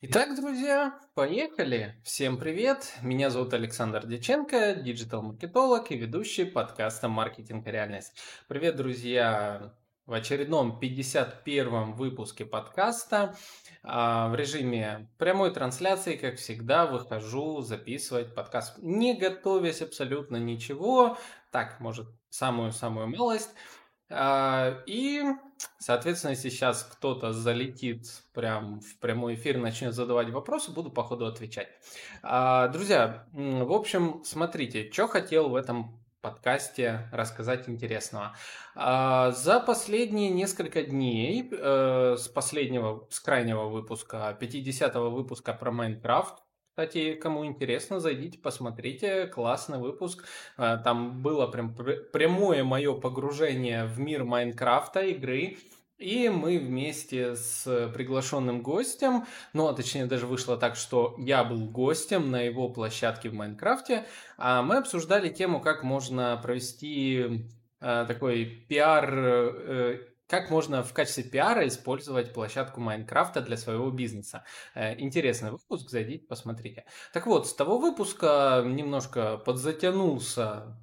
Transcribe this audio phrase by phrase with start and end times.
[0.00, 2.00] Итак, друзья, поехали!
[2.04, 2.94] Всем привет!
[3.02, 8.12] Меня зовут Александр Деченко, диджитал-маркетолог и ведущий подкаста «Маркетинг реальность».
[8.46, 9.74] Привет, друзья!
[10.06, 13.34] В очередном 51-м выпуске подкаста
[13.82, 21.18] а, в режиме прямой трансляции, как всегда, выхожу записывать подкаст, не готовясь абсолютно ничего,
[21.50, 23.50] так, может, самую-самую малость–
[24.10, 25.22] а, и,
[25.78, 31.26] соответственно, если сейчас кто-то залетит прям в прямой эфир начнет задавать вопросы, буду по ходу
[31.26, 31.68] отвечать.
[32.22, 38.34] А, друзья, в общем, смотрите, что хотел в этом подкасте рассказать интересного.
[38.74, 46.42] А, за последние несколько дней, э, с последнего, с крайнего выпуска, 50-го выпуска про Майнкрафт,
[46.78, 50.24] кстати, кому интересно, зайдите, посмотрите, классный выпуск.
[50.56, 55.56] А, там было прям прямое мое погружение в мир Майнкрафта, игры.
[55.98, 61.66] И мы вместе с приглашенным гостем, ну, а точнее даже вышло так, что я был
[61.68, 64.04] гостем на его площадке в Майнкрафте,
[64.36, 67.48] а мы обсуждали тему, как можно провести
[67.80, 74.44] а, такой пиар э, как можно в качестве пиара использовать площадку Майнкрафта для своего бизнеса.
[74.74, 76.84] Э, интересный выпуск, зайдите, посмотрите.
[77.12, 80.78] Так вот, с того выпуска немножко подзатянулся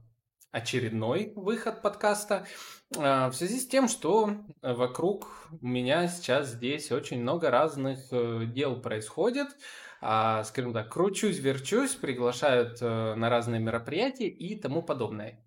[0.52, 2.48] очередной выход подкаста
[2.96, 5.28] э, в связи с тем, что вокруг
[5.62, 9.50] меня сейчас здесь очень много разных э, дел происходит.
[10.02, 15.40] А, скажем так, кручусь, верчусь, приглашают на разные мероприятия и тому подобное.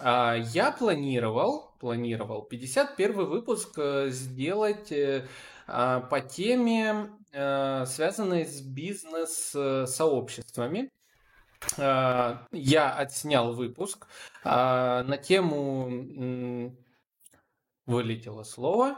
[0.00, 5.28] А, я планировал, планировал 51 выпуск э, сделать э,
[5.66, 10.90] а, по теме, э, связанной с бизнес-сообществами.
[11.76, 14.06] А, я отснял выпуск
[14.44, 16.72] на тему
[17.84, 18.96] вылетело слово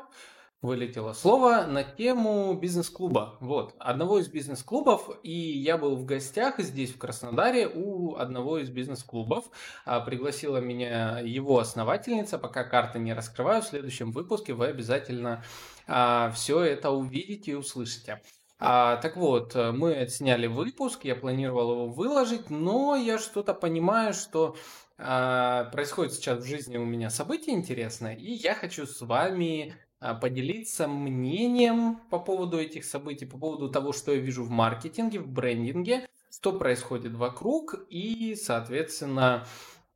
[0.66, 3.36] вылетело слово на тему бизнес-клуба.
[3.40, 8.68] Вот, одного из бизнес-клубов, и я был в гостях здесь, в Краснодаре, у одного из
[8.68, 9.44] бизнес-клубов.
[9.84, 15.44] А, пригласила меня его основательница, пока карты не раскрываю, в следующем выпуске вы обязательно
[15.86, 18.20] а, все это увидите и услышите.
[18.58, 24.56] А, так вот, мы отсняли выпуск, я планировал его выложить, но я что-то понимаю, что
[24.98, 29.74] а, происходит сейчас в жизни у меня событие интересное, и я хочу с вами
[30.20, 35.28] поделиться мнением по поводу этих событий, по поводу того, что я вижу в маркетинге, в
[35.28, 39.46] брендинге, что происходит вокруг и, соответственно,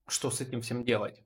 [0.08, 1.22] что с этим всем делать.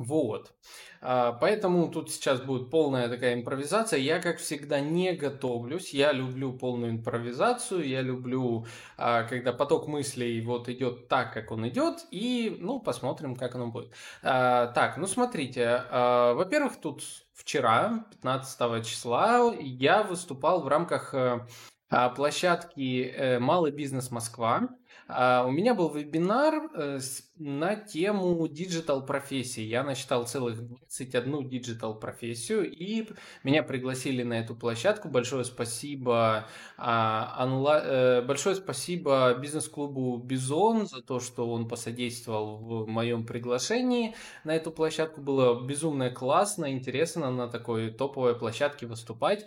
[0.00, 0.54] Вот.
[1.02, 3.98] А, поэтому тут сейчас будет полная такая импровизация.
[3.98, 5.92] Я, как всегда, не готовлюсь.
[5.92, 7.86] Я люблю полную импровизацию.
[7.86, 8.64] Я люблю,
[8.96, 12.06] а, когда поток мыслей вот идет так, как он идет.
[12.10, 13.92] И, ну, посмотрим, как оно будет.
[14.22, 15.82] Так, ну, смотрите.
[15.90, 17.02] Во-первых, тут
[17.40, 21.46] вчера, 15 числа, я выступал в рамках э,
[21.88, 24.68] а, площадки э, «Малый бизнес Москва».
[25.12, 26.98] А, у меня был вебинар э,
[27.36, 29.62] на тему digital профессии.
[29.62, 33.08] Я насчитал целых 21 digital профессию, и
[33.42, 35.08] меня пригласили на эту площадку.
[35.08, 44.14] Большое спасибо, а, большое спасибо бизнес-клубу «Бизон» за то, что он посодействовал в моем приглашении
[44.44, 45.20] на эту площадку.
[45.20, 49.46] Было безумно классно, интересно на такой топовой площадке выступать.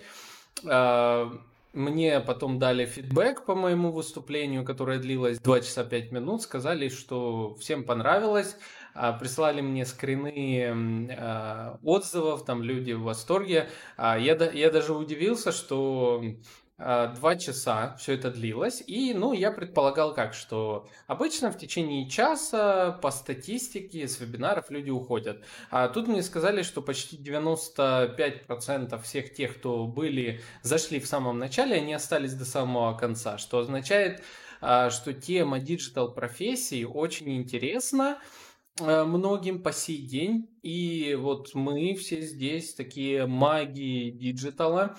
[1.74, 6.44] Мне потом дали фидбэк по моему выступлению, которое длилось 2 часа 5 минут.
[6.44, 8.56] Сказали, что всем понравилось.
[8.94, 13.70] А, прислали мне скрины а, отзывов, там люди в восторге.
[13.98, 16.24] А, я, я даже удивился, что
[16.78, 22.92] два часа все это длилось, и, ну, я предполагал как, что обычно в течение часа
[23.02, 25.44] по статистике с вебинаров люди уходят.
[25.70, 31.76] А тут мне сказали, что почти 95% всех тех, кто были, зашли в самом начале,
[31.76, 34.24] они остались до самого конца, что означает,
[34.66, 38.20] а, что тема диджитал профессии очень интересна,
[38.80, 40.50] а, многим по сей день.
[40.62, 44.98] И вот мы все здесь такие маги диджитала.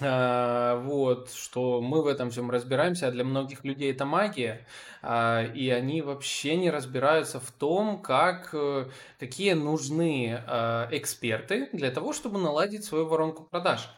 [0.00, 4.66] А, вот, что мы в этом всем разбираемся, а для многих людей это магия,
[5.02, 8.86] а, и они вообще не разбираются в том, как, э,
[9.20, 13.88] какие нужны а, эксперты для того, чтобы наладить свою воронку продаж.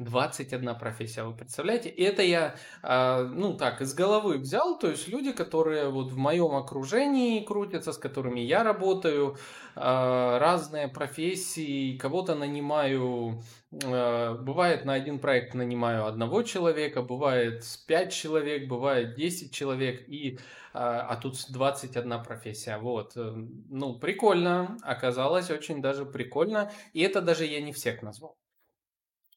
[0.00, 1.88] 21 профессия, вы представляете?
[1.88, 6.54] И это я, ну так, из головы взял, то есть люди, которые вот в моем
[6.54, 9.36] окружении крутятся, с которыми я работаю,
[9.74, 13.42] разные профессии, кого-то нанимаю
[13.72, 20.38] Э, бывает на один проект нанимаю одного человека, бывает пять человек, бывает 10 человек, и,
[20.72, 22.78] а, а тут 21 профессия.
[22.78, 23.16] Вот.
[23.16, 23.32] Э,
[23.68, 24.76] ну, прикольно.
[24.82, 26.72] Оказалось очень даже прикольно.
[26.94, 28.39] И это даже я не всех назвал.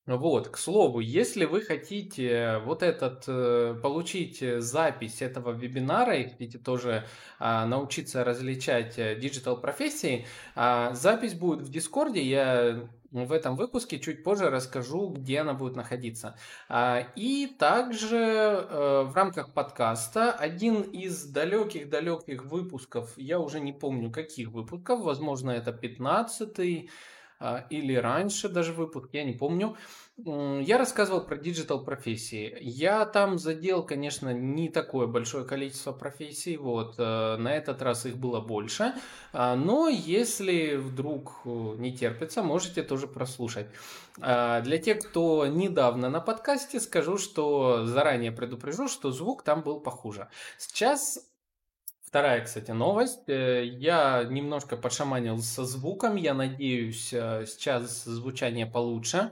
[0.05, 6.57] Вот, к слову, если вы хотите вот этот, э, получить запись этого вебинара и хотите
[6.57, 7.05] тоже
[7.39, 14.23] а, научиться различать диджитал профессии, а, запись будет в Дискорде, я в этом выпуске чуть
[14.23, 16.35] позже расскажу, где она будет находиться.
[16.67, 24.11] А, и также э, в рамках подкаста один из далеких-далеких выпусков, я уже не помню
[24.11, 26.63] каких выпусков, возможно это 15 а,
[27.69, 29.75] или раньше даже выпуск, я не помню.
[30.16, 32.56] Я рассказывал про диджитал профессии.
[32.62, 38.18] Я там задел, конечно, не такое большое количество профессий, вот, э, на этот раз их
[38.18, 38.94] было больше,
[39.31, 41.50] а, но если вдруг э,
[41.80, 43.66] не терпится, можете тоже прослушать.
[44.22, 49.80] А, для тех, кто недавно на подкасте, скажу, что заранее предупрежу, что звук там был
[49.80, 50.30] похуже.
[50.60, 51.32] Сейчас
[52.13, 53.27] Вторая, кстати, новость.
[53.27, 56.15] Э, я немножко пошаманил со звуком.
[56.15, 59.31] Я надеюсь, э, сейчас звучание получше.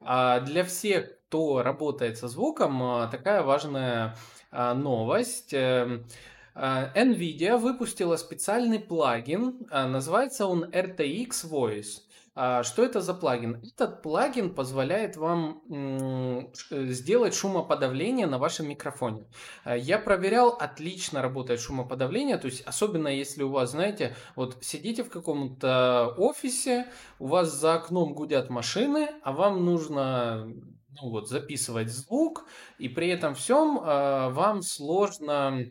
[0.00, 4.16] А для всех, кто работает со звуком, э, такая важная
[4.50, 5.52] новость.
[5.52, 12.00] NVIDIA выпустила специальный плагин, называется он RTX Voice.
[12.34, 13.62] А, что это за плагин?
[13.62, 19.26] Этот плагин позволяет вам э, сделать шумоподавление на вашем микрофоне.
[19.64, 25.04] А, я проверял, отлично работает шумоподавление, то есть особенно если у вас, знаете, вот сидите
[25.04, 26.86] в каком-то офисе,
[27.18, 30.46] у вас за окном гудят машины, а вам нужно
[31.00, 32.46] ну вот, записывать звук,
[32.78, 35.70] и при этом всем а, вам сложно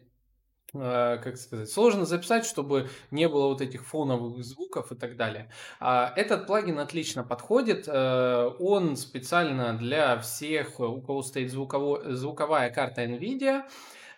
[0.74, 5.52] как сказать, сложно записать, чтобы не было вот этих фоновых звуков и так далее.
[5.80, 7.88] А, этот плагин отлично подходит.
[7.88, 13.64] Э, он специально для всех, у кого стоит звуково, звуковая карта NVIDIA.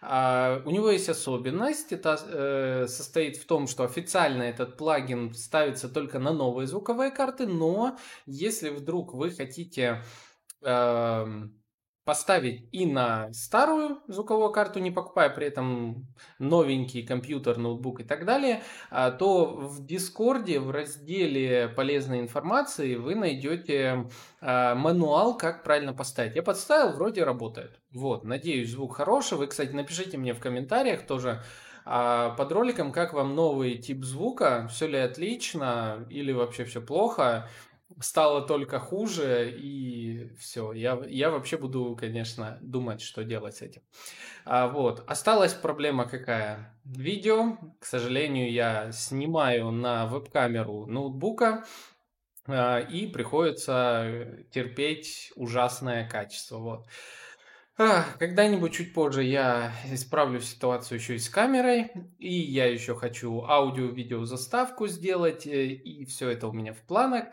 [0.02, 5.88] А, у него есть особенность, это э, состоит в том, что официально этот плагин ставится
[5.88, 10.04] только на новые звуковые карты, но если вдруг вы хотите
[10.62, 11.63] эм,
[12.06, 16.08] поставить и на старую звуковую карту, не покупая при этом
[16.38, 23.16] новенький компьютер, ноутбук и так далее, а, то в Дискорде в разделе полезной информации вы
[23.16, 24.10] найдете
[24.42, 26.36] а, мануал, как правильно поставить.
[26.36, 27.80] Я подставил, вроде работает.
[27.94, 29.38] Вот, надеюсь, звук хороший.
[29.38, 31.42] Вы, кстати, напишите мне в комментариях тоже
[31.86, 37.50] а под роликом, как вам новый тип звука, все ли отлично или вообще все плохо
[38.00, 40.74] стало только хуже, и все.
[40.74, 43.82] Я, я вообще буду, конечно, думать, что делать с этим.
[44.46, 45.04] А, вот.
[45.08, 46.78] Осталась проблема какая?
[46.84, 51.66] Видео, к сожалению, я снимаю на веб-камеру ноутбука,
[52.48, 56.58] а, и приходится терпеть ужасное качество.
[56.58, 56.88] Вот.
[57.76, 64.26] Когда-нибудь чуть позже я исправлю ситуацию еще и с камерой, и я еще хочу аудио-видео
[64.26, 67.26] заставку сделать, э, и все это у меня в планах.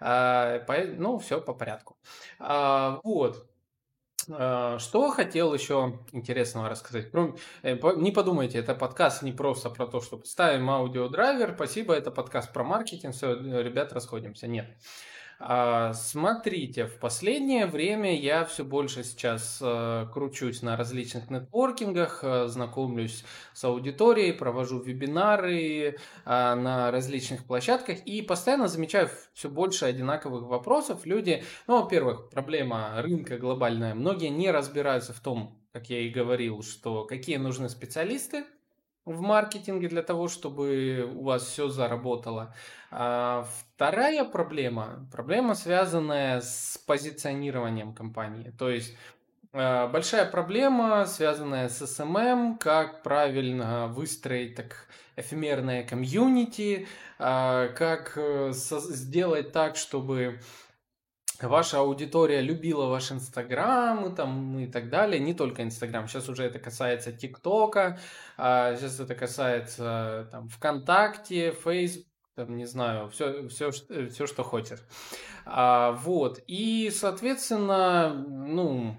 [0.00, 0.64] А,
[0.96, 1.96] ну, все по порядку.
[2.38, 3.48] А, вот.
[4.30, 7.08] А, что хотел еще интересного рассказать?
[7.62, 12.52] Э, не подумайте, это подкаст не просто про то, что ставим аудиодрайвер, спасибо, это подкаст
[12.52, 14.46] про маркетинг, все, ребят, расходимся.
[14.46, 14.76] Нет.
[15.40, 22.48] А, смотрите, в последнее время я все больше сейчас э, кручусь на различных нетворкингах, э,
[22.48, 30.42] знакомлюсь с аудиторией, провожу вебинары а, на различных площадках и постоянно замечаю все больше одинаковых
[30.42, 31.06] вопросов.
[31.06, 33.94] Люди, ну, во-первых, проблема рынка глобальная.
[33.94, 38.44] Многие не разбираются в том, как я и говорил, что какие нужны специалисты,
[39.08, 42.54] в маркетинге для того, чтобы у вас все заработало.
[42.90, 48.52] А вторая проблема, проблема связанная с позиционированием компании.
[48.58, 48.94] То есть
[49.52, 54.86] а, большая проблема, связанная с SMM, как правильно выстроить так
[55.16, 56.86] эфемерное комьюнити,
[57.18, 60.40] а, как э, сделать так, чтобы
[61.42, 66.44] ваша аудитория любила ваш Инстаграм и, там, и так далее, не только Инстаграм, сейчас уже
[66.44, 67.98] это касается ТикТока,
[68.36, 74.80] сейчас это касается там, ВКонтакте, Фейсбук, там, не знаю, все, все, все что хочешь.
[75.44, 78.96] А, вот, и, соответственно, ну,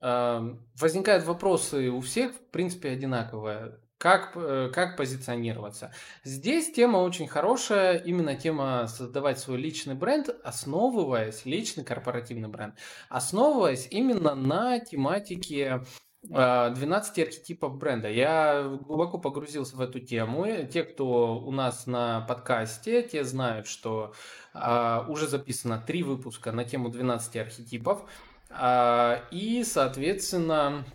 [0.00, 5.92] а, возникают вопросы у всех, в принципе, одинаковые как, э, как позиционироваться.
[6.24, 12.74] Здесь тема очень хорошая, именно тема создавать свой личный бренд, основываясь, личный корпоративный бренд,
[13.10, 15.82] основываясь именно на тематике
[16.22, 18.08] 12 а, архетипов бренда.
[18.08, 20.46] Я глубоко погрузился в эту тему.
[20.72, 24.14] Те, кто у нас на подкасте, те знают, что
[24.54, 28.08] а, уже записано три выпуска на тему 12 архетипов.
[28.48, 30.86] А, и, соответственно,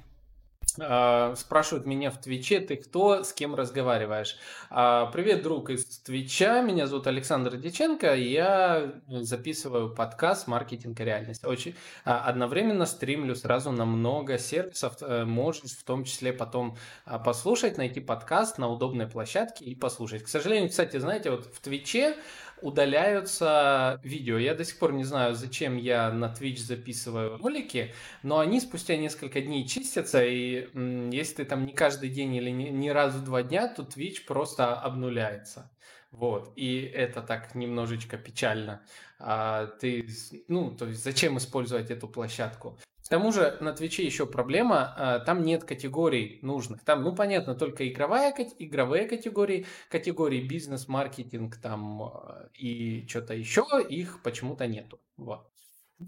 [0.75, 4.38] спрашивают меня в Твиче, ты кто, с кем разговариваешь?
[4.70, 11.46] Uh, привет, друг из Твича, меня зовут Александр Диченко, я записываю подкаст «Маркетинг и реальность».
[11.46, 11.72] Очень
[12.05, 16.77] uh, одновременно стримлю сразу на много сервисов, э, можешь в том числе потом
[17.24, 20.24] послушать, найти подкаст на удобной площадке и послушать.
[20.24, 22.17] К сожалению, кстати, знаете, вот в Твиче
[22.62, 24.38] удаляются видео.
[24.38, 28.98] Я до сих пор не знаю, зачем я на Twitch записываю ролики, но они спустя
[28.98, 33.24] несколько дней чистятся, и если ты там не каждый день или не, не раз в
[33.24, 35.72] два дня, то Twitch просто обнуляется.
[36.12, 38.82] Вот, и это так немножечко печально.
[39.20, 40.08] А, ты,
[40.48, 42.78] ну, то есть зачем использовать эту площадку?
[43.06, 46.84] К тому же на Твиче еще проблема, а, там нет категорий нужных.
[46.84, 53.66] Там, ну, понятно, только игровая, игровые категории, категории бизнес, маркетинг там а, и что-то еще,
[53.88, 55.00] их почему-то нету.
[55.18, 55.48] Вот.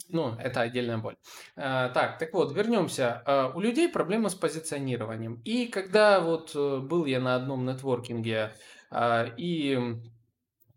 [0.10, 1.16] Ну, это отдельная боль.
[1.56, 3.52] А, так, так вот, вернемся.
[3.56, 5.42] У людей проблемы с позиционированием.
[5.46, 8.54] И когда вот э, был я на одном нетворкинге,
[9.38, 9.98] и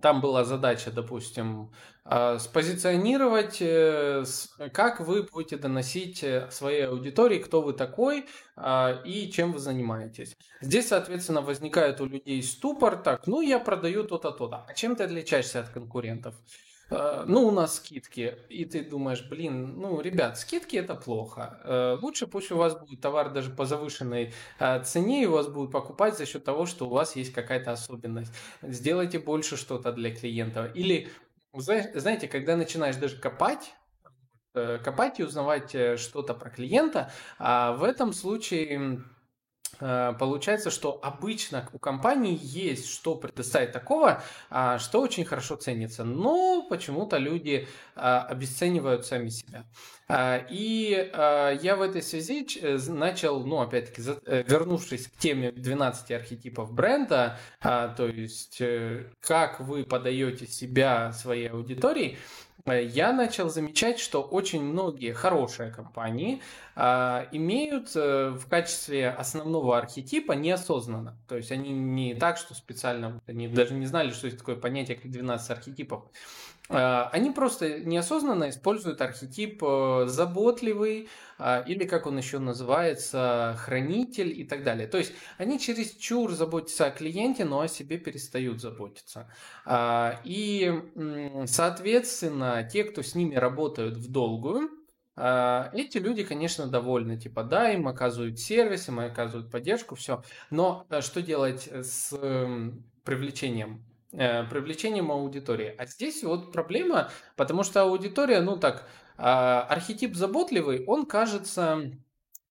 [0.00, 1.72] там была задача, допустим,
[2.04, 4.24] а, спозиционировать, э,
[4.72, 8.26] как вы будете доносить э, своей аудитории, кто вы такой
[8.56, 10.36] а, и чем вы занимаетесь.
[10.60, 14.64] Здесь, соответственно, возникает у людей ступор, так, ну, я продаю то-то, то-то.
[14.66, 16.34] А чем ты отличаешься от конкурентов?
[16.90, 21.60] А, ну, у нас скидки, и ты думаешь, блин, ну, ребят, скидки это плохо.
[21.64, 24.32] Э, лучше пусть у вас будет товар даже по завышенной
[24.84, 28.32] цене, и у вас будут покупать за счет того, что у вас есть какая-то особенность.
[28.62, 30.70] Сделайте больше что-то для клиента.
[30.74, 31.08] Или
[31.52, 33.74] знаете, когда начинаешь даже копать,
[34.54, 38.98] э, копать и узнавать э, что-то про клиента, а в этом случае э,
[39.78, 46.66] получается, что обычно у компании есть что предоставить такого, а, что очень хорошо ценится, но
[46.68, 49.64] почему-то люди а, обесценивают сами себя.
[50.08, 51.10] А, и
[51.62, 52.46] я в этой связи
[52.88, 58.60] начал, ну, опять-таки, вернувшись к теме 12 архетипов бренда, то есть
[59.20, 62.18] как вы подаете себя своей аудитории,
[62.66, 66.40] я начал замечать, что очень многие хорошие компании
[66.76, 71.16] а, имеют а, в качестве основного архетипа неосознанно.
[71.28, 74.96] То есть они не так, что специально, они даже не знали, что есть такое понятие,
[74.96, 76.04] как 12 архетипов.
[76.72, 84.38] А, они просто неосознанно используют архетип э, заботливый, а, или как он еще называется, хранитель
[84.38, 84.86] и так далее.
[84.86, 89.28] То есть они через чур заботятся о клиенте, но о себе перестают заботиться.
[90.24, 90.82] И,
[91.46, 94.70] соответственно, те, кто с ними работают в долгую,
[95.16, 100.22] эти люди, конечно, довольны, типа, да, им оказывают сервис, им оказывают поддержку, все.
[100.50, 102.10] Но э, что делать с
[103.04, 105.74] привлечением Э, привлечением аудитории.
[105.78, 108.88] А здесь вот проблема, потому что аудитория, ну так,
[109.22, 111.92] а, архетип заботливый, он кажется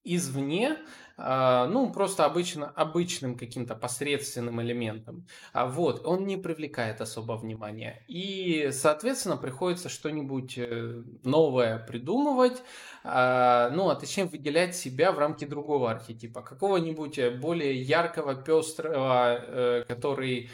[0.03, 0.77] извне,
[1.17, 5.25] а, ну, просто обычно, обычным каким-то посредственным элементом.
[5.51, 8.05] А вот, он не привлекает особо внимания.
[8.07, 12.61] И, соответственно, приходится что-нибудь э, новое придумывать,
[13.03, 19.85] а, ну, а точнее выделять себя в рамки другого архетипа, какого-нибудь э, более яркого, пестрого,
[19.87, 20.51] который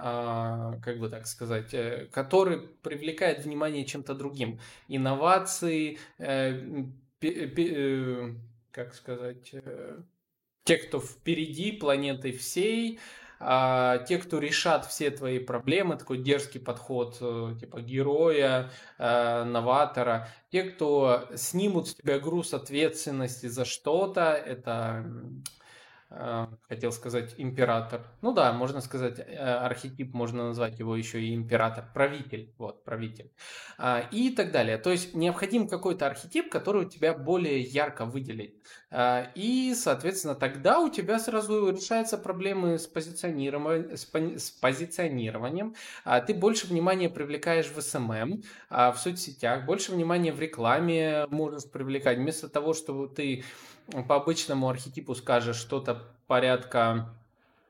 [0.00, 4.60] как бы так сказать, э, который привлекает внимание чем-то другим.
[4.88, 6.84] Инновации, э,
[7.22, 8.34] э,
[8.70, 9.54] как сказать,
[10.64, 12.98] те, кто впереди планеты всей,
[13.38, 17.18] а, те, кто решат все твои проблемы, такой дерзкий подход
[17.60, 25.04] типа героя, новатора, те, кто снимут с тебя груз ответственности за что-то, это
[26.68, 28.06] хотел сказать император.
[28.22, 33.32] Ну да, можно сказать, э, архетип, можно назвать его еще и император, правитель, вот, правитель.
[33.78, 34.78] А, и так далее.
[34.78, 38.62] То есть необходим какой-то архетип, который у тебя более ярко выделит.
[38.96, 43.96] А, и, соответственно, тогда у тебя сразу решаются проблемы с позиционированием,
[44.38, 45.74] с позиционированием.
[46.04, 52.18] А, ты больше внимания привлекаешь в SMM, в соцсетях, больше внимания в рекламе можешь привлекать.
[52.18, 53.42] Вместо того, чтобы ты
[54.06, 57.12] по обычному архетипу скажешь что-то порядка,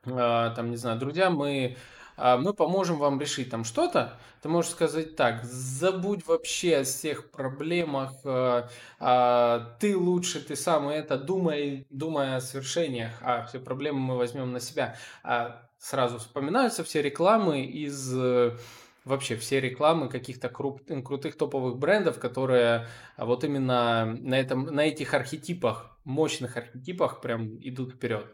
[0.04, 1.78] там, не знаю, друзья, мы,
[2.16, 8.12] мы поможем вам решить там что-то, ты можешь сказать так, забудь вообще о всех проблемах,
[8.25, 8.68] э,
[9.00, 14.52] э, ты лучше, ты сам это, думай, думай о свершениях, а все проблемы мы возьмем
[14.52, 14.97] на себя.
[15.23, 18.14] А сразу вспоминаются все рекламы из
[19.04, 25.99] вообще все рекламы каких-то крутых топовых брендов, которые вот именно на, этом, на этих архетипах,
[26.04, 28.26] мощных архетипах прям идут вперед.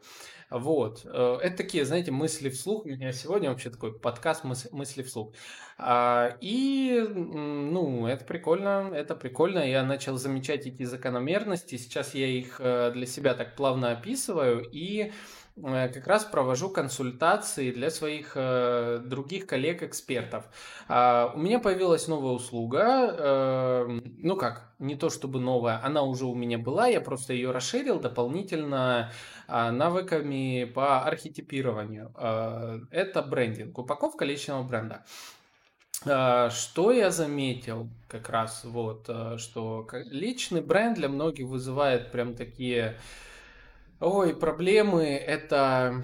[0.50, 1.02] Вот.
[1.04, 2.85] Э, это такие, знаете, мысли вслух.
[2.85, 5.33] У меня сегодня вообще такой подкаст мысли вслух.
[5.78, 9.61] А, и, ну, это прикольно, это прикольно.
[9.61, 11.76] Я начал замечать эти закономерности.
[11.76, 14.69] Сейчас я их э, для себя так плавно описываю.
[14.73, 15.12] И
[15.62, 20.45] Э, как раз провожу консультации для своих э, других коллег-экспертов.
[20.88, 26.25] Э, у меня появилась новая услуга, э, ну как, не то чтобы новая, она уже
[26.26, 29.12] у меня была, я просто ее расширил дополнительно
[29.50, 32.12] навыками по архетипированию.
[32.16, 35.04] Э, это брендинг, упаковка личного бренда.
[36.04, 42.97] Э, что я заметил как раз вот, что личный бренд для многих вызывает прям такие
[44.02, 46.02] Ой, проблемы это,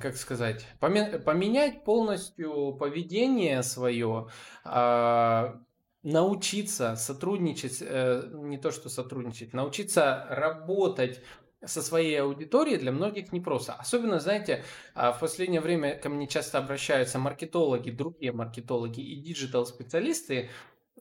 [0.00, 4.28] как сказать, поменять полностью поведение свое,
[4.62, 5.60] а,
[6.06, 11.20] научиться сотрудничать, э, не то что сотрудничать, научиться работать
[11.64, 13.74] со своей аудиторией для многих непросто.
[13.74, 20.50] Особенно, знаете, а, в последнее время ко мне часто обращаются маркетологи, другие маркетологи и диджитал-специалисты,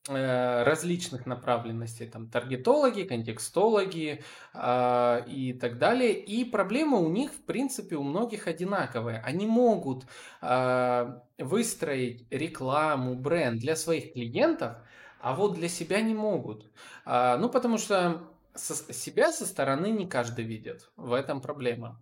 [0.08, 6.14] Э, различных направленностей, там таргетологи, контекстологи э, и так далее.
[6.14, 9.20] И проблемы у них, в принципе, у многих одинаковые.
[9.26, 10.06] Они могут
[10.44, 14.78] э, выстроить рекламу, бренд для своих клиентов,
[15.22, 16.70] а вот для себя не могут.
[17.08, 18.22] Э, ну, потому что
[18.56, 20.90] со, себя со стороны не каждый видит.
[20.96, 22.02] В этом проблема.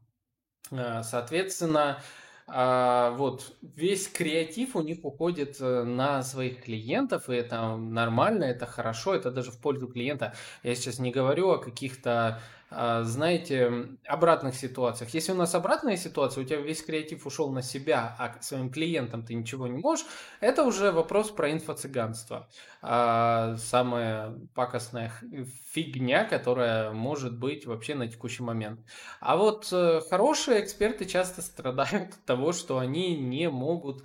[0.72, 2.02] Э, соответственно,
[2.46, 8.66] а, вот весь креатив у них уходит э, на своих клиентов, и это нормально, это
[8.66, 10.34] хорошо, это даже в пользу клиента.
[10.62, 12.42] Я сейчас не говорю о каких-то
[13.04, 15.14] знаете, обратных ситуациях.
[15.14, 19.24] Если у нас обратная ситуация, у тебя весь креатив ушел на себя, а своим клиентам
[19.24, 20.06] ты ничего не можешь,
[20.40, 22.48] это уже вопрос про инфо-цыганство.
[22.82, 25.12] А, самая пакостная
[25.72, 28.80] фигня, которая может быть вообще на текущий момент.
[29.22, 34.04] А вот э, хорошие эксперты часто страдают от того, что они не могут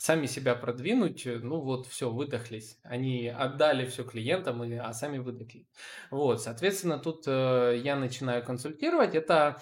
[0.00, 2.78] сами себя продвинуть, э, ну вот все, выдохлись.
[2.82, 5.66] Они отдали все клиентам, а сами выдохли.
[6.10, 9.14] Вот, соответственно, тут э, я начинаю консультировать.
[9.14, 9.60] Это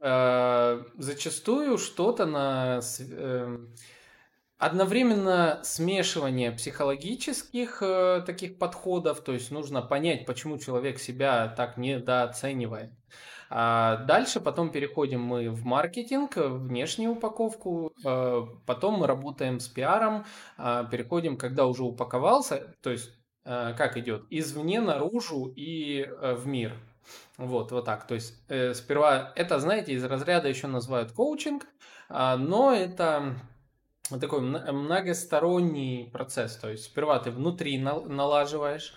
[0.00, 3.58] э, зачастую что-то на э,
[4.58, 12.92] одновременно смешивание психологических э, таких подходов, то есть нужно понять, почему человек себя так недооценивает.
[13.52, 20.24] А дальше потом переходим мы в маркетинг, внешнюю упаковку, а, потом мы работаем с пиаром,
[20.56, 23.10] а, переходим, когда уже упаковался, то есть
[23.44, 26.74] а, как идет, извне наружу и в мир.
[27.38, 28.06] Вот, вот так.
[28.06, 31.66] То есть э, сперва это, знаете, из разряда еще называют коучинг,
[32.08, 33.34] но это
[34.20, 36.56] такой многосторонний процесс.
[36.56, 38.94] То есть сперва ты внутри налаживаешь,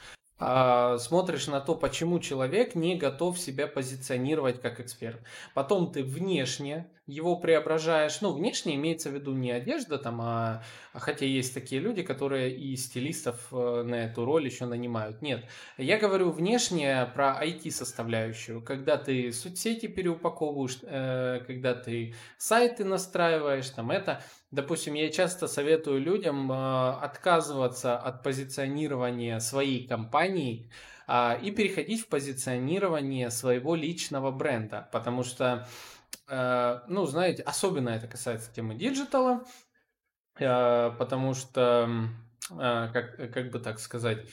[1.00, 5.20] смотришь на то, почему человек не готов себя позиционировать как эксперт.
[5.54, 8.22] Потом ты внешне его преображаешь.
[8.22, 12.56] Ну, внешне имеется в виду не одежда там, а, а хотя есть такие люди, которые
[12.56, 15.22] и стилистов э, на эту роль еще нанимают.
[15.22, 15.44] Нет,
[15.78, 23.92] я говорю внешне про IT-составляющую, когда ты соцсети переупаковываешь, э, когда ты сайты настраиваешь, там
[23.92, 24.24] это.
[24.54, 30.70] Допустим, я часто советую людям э, отказываться от позиционирования своей компании,
[31.06, 35.68] а, и переходить в позиционирование своего личного бренда, потому что
[36.28, 39.44] Э, ну, знаете, особенно это касается темы диджитала,
[40.40, 41.90] э, потому что,
[42.52, 44.26] э, как, как бы так сказать,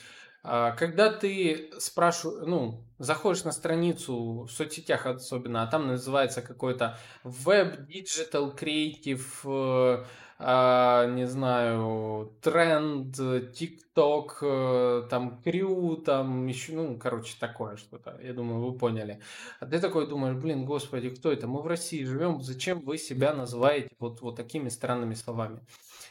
[0.43, 7.87] когда ты спрашиваешь, ну, заходишь на страницу в соцсетях особенно, а там называется какой-то Web
[7.87, 10.07] Digital Creative
[10.43, 13.15] а, не знаю, trend,
[13.53, 18.19] TikTok, э, там, crew, там, еще, ну, короче, такое что-то.
[18.23, 19.21] Я думаю, вы поняли.
[19.61, 21.47] А ты такой думаешь, блин, господи, кто это?
[21.47, 25.61] Мы в России живем, зачем вы себя называете вот, вот такими странными словами?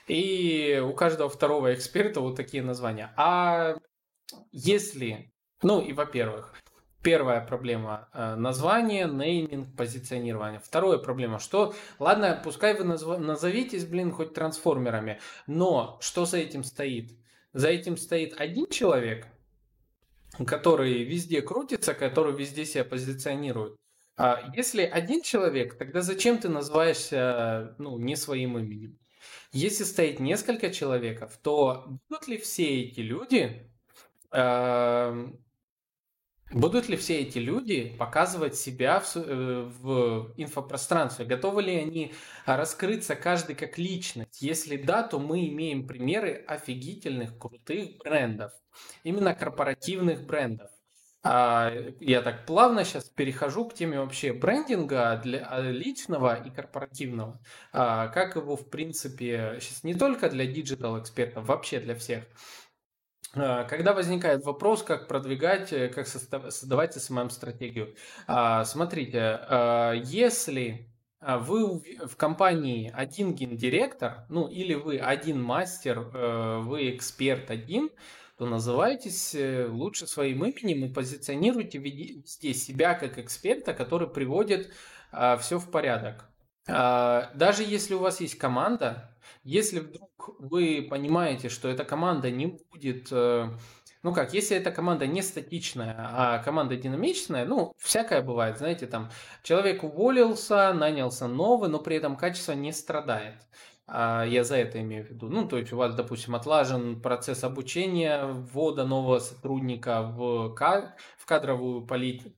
[0.08, 3.12] И у каждого второго эксперта вот такие названия.
[3.18, 3.78] А
[4.52, 6.54] если, ну и во-первых,
[7.02, 10.60] Первая проблема э,– название, нейминг, позиционирование.
[10.60, 13.18] Вторая проблема– что, ладно, пускай вы назв...
[13.18, 17.18] назовитесь, блин, хоть трансформерами, но что за этим стоит?
[17.54, 19.28] За этим стоит один человек,
[20.46, 23.78] который везде крутится, который везде себя позиционирует.
[24.18, 29.00] А если один человек, тогда зачем ты называешься ну, не своим именем?
[29.54, 33.69] Если стоит несколько человеков, то будут ли все эти люди
[36.52, 41.26] Будут ли все эти люди показывать себя в, э, в инфопространстве?
[41.26, 42.14] Готовы ли они
[42.46, 44.42] раскрыться каждый как личность?
[44.42, 48.52] Если да, то мы имеем примеры офигительных, крутых брендов.
[49.04, 50.72] Именно корпоративных брендов.
[51.22, 57.40] А, я так плавно сейчас перехожу к теме вообще брендинга для а, личного и корпоративного.
[57.74, 62.24] А, как его, в принципе, сейчас не только для диджитал экспертов, вообще для всех.
[63.36, 67.96] А, когда возникает вопрос, как продвигать, э, как создавать SMM-стратегию,
[68.28, 70.88] а, смотрите, а, если
[71.22, 77.90] вы в компании один гендиректор, ну или вы один мастер, э, вы эксперт один,
[78.38, 84.72] то называйтесь э, лучше своим именем и позиционируйте везде себя как эксперта, который приводит
[85.40, 86.30] все в порядок.
[86.68, 89.10] Даже если у вас есть команда,
[89.44, 93.50] если вдруг вы понимаете, что эта команда не будет, э,
[94.04, 99.10] ну как, если эта команда не статичная, а команда динамичная, ну, всякое бывает, знаете, там,
[99.44, 103.48] человек уволился, нанялся новый, но при этом качество не страдает.
[103.92, 105.30] А я за это имею в виду.
[105.30, 111.88] Ну, то есть у вас, допустим, отлажен процесс обучения, ввода нового сотрудника в, в кадровую
[111.88, 112.36] политику.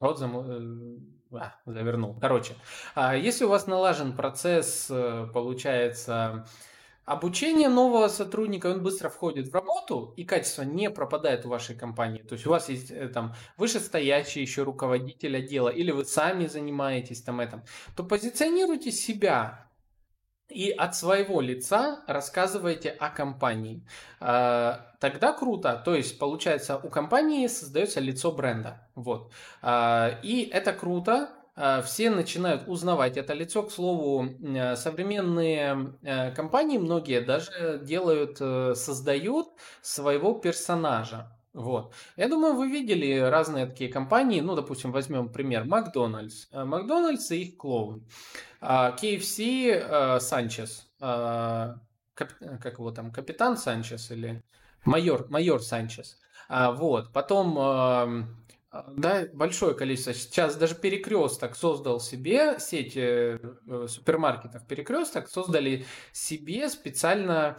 [0.00, 1.19] Вот зам...
[1.32, 2.16] А, завернул.
[2.20, 2.54] Короче,
[2.96, 6.44] если у вас налажен процесс, э, получается,
[7.04, 12.22] обучения нового сотрудника, он быстро входит в работу, и качество не пропадает у вашей компании.
[12.22, 17.22] То есть у вас есть э, там вышестоящий еще руководитель отдела, или вы сами занимаетесь
[17.22, 17.62] там этим,
[17.96, 19.69] то позиционируйте себя
[20.50, 23.82] и от своего лица рассказываете о компании.
[24.20, 25.80] А, тогда круто.
[25.84, 28.88] То есть, получается, у компании создается лицо бренда.
[28.94, 29.32] Вот.
[29.62, 31.30] А, и это круто.
[31.56, 33.62] А, все начинают узнавать это лицо.
[33.62, 34.28] К слову,
[34.76, 39.48] современные э, компании, многие даже делают, э, создают
[39.82, 41.30] своего персонажа.
[41.52, 41.92] Вот.
[42.16, 44.40] Я думаю, вы видели разные такие компании.
[44.40, 46.46] Ну, допустим, возьмем пример Макдональдс.
[46.52, 48.04] Э, Макдональдс и их клоун.
[48.60, 50.86] KFC а, э, Санчес.
[51.00, 51.76] А,
[52.14, 54.42] как его там, капитан Санчес или
[54.84, 56.18] майор, майор Санчес.
[56.48, 57.12] А, вот.
[57.12, 58.36] Потом
[58.72, 60.14] да, большое количество.
[60.14, 63.38] Сейчас даже перекресток создал себе, сеть э,
[63.88, 67.58] супермаркетов перекресток создали себе специально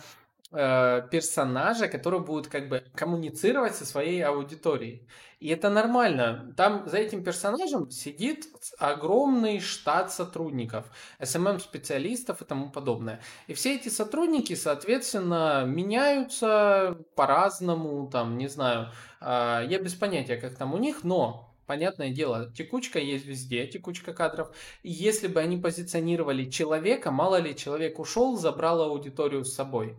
[0.51, 5.07] э, персонажа, который будет как бы коммуницировать со своей аудиторией.
[5.39, 6.53] И это нормально.
[6.55, 8.45] Там за этим персонажем сидит
[8.77, 10.85] огромный штат сотрудников,
[11.19, 13.21] SMM-специалистов и тому подобное.
[13.47, 20.55] И все эти сотрудники, соответственно, меняются по-разному, там, не знаю, э, я без понятия, как
[20.55, 24.53] там у них, но Понятное дело, текучка есть везде, текучка кадров.
[24.83, 29.95] И если бы они позиционировали человека, мало ли человек ушел, забрал аудиторию с собой.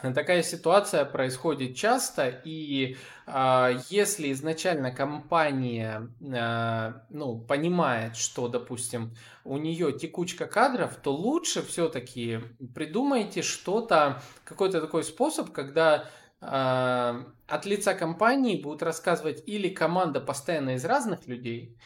[0.00, 9.58] Такая ситуация происходит часто, и э, если изначально компания э, ну, понимает, что, допустим, у
[9.58, 12.38] нее текучка кадров, то лучше все-таки
[12.76, 16.04] придумайте что-то, какой-то такой способ, когда
[16.40, 21.76] э, от лица компании будут рассказывать или команда постоянно из разных людей,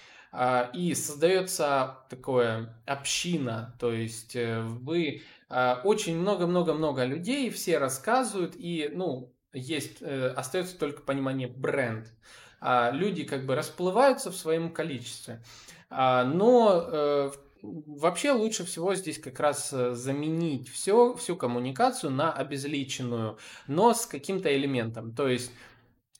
[0.74, 5.22] и создается такое община, то есть э, вы
[5.54, 12.10] а, очень много-много-много людей, все рассказывают, и, ну, есть, э, остается только понимание бренд.
[12.58, 15.42] А, люди как бы расплываются в своем количестве.
[15.90, 23.36] А, но э, вообще лучше всего здесь как раз заменить все, всю коммуникацию на обезличенную,
[23.66, 25.14] но с каким-то элементом.
[25.14, 25.52] То есть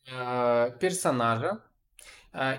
[0.04, 1.60] персонажа, а,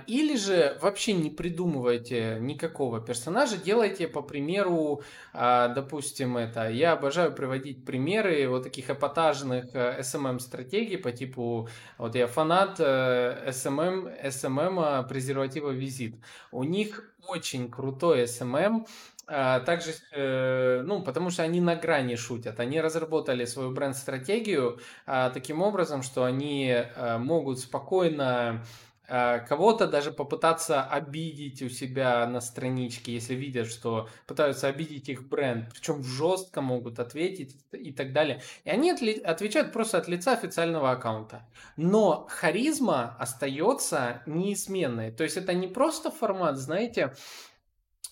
[0.06, 5.02] или же вообще не придумывайте никакого персонажа, делайте по примеру,
[5.34, 6.70] а, допустим, это.
[6.70, 14.24] Я обожаю приводить примеры вот таких эпатажных SMM-стратегий э, по типу, вот я фанат SMM,
[14.24, 16.16] SMM презерватива Визит.
[16.52, 18.86] У них очень крутой SMM,
[19.26, 22.60] а, также, э, ну, потому что они на грани шутят.
[22.60, 28.64] Они разработали свою бренд-стратегию таким образом, что они э, могут спокойно а,
[29.08, 35.70] кого-то даже попытаться обидеть у себя на страничке, если видят, что пытаются обидеть их бренд,
[35.74, 38.42] причем жестко могут ответить и так далее.
[38.64, 41.48] И они отвечают просто от лица официального аккаунта.
[41.76, 45.12] Но харизма остается неизменной.
[45.12, 47.14] То есть это не просто формат, знаете,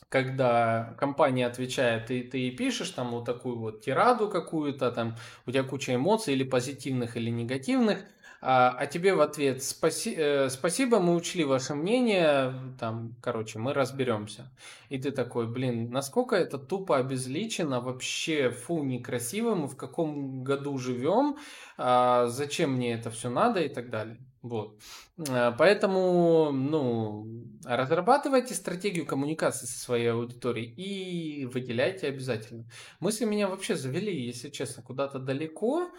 [0.09, 5.63] когда компания отвечает, и ты пишешь там вот такую вот тираду какую-то, там у тебя
[5.63, 8.03] куча эмоций или позитивных, или негативных,
[8.41, 13.73] а, а тебе в ответ Спаси, э, спасибо, мы учли ваше мнение, там, короче, мы
[13.73, 14.51] разберемся.
[14.89, 20.77] И ты такой, блин, насколько это тупо обезличено, вообще, фу, некрасиво, мы в каком году
[20.79, 21.37] живем,
[21.77, 24.17] а, зачем мне это все надо и так далее.
[24.41, 24.81] Вот.
[25.29, 27.27] Э, поэтому, ну,
[27.63, 32.65] разрабатывайте стратегию коммуникации со своей аудиторией и выделяйте обязательно.
[32.99, 35.91] Мысли меня вообще завели, если честно, куда-то далеко,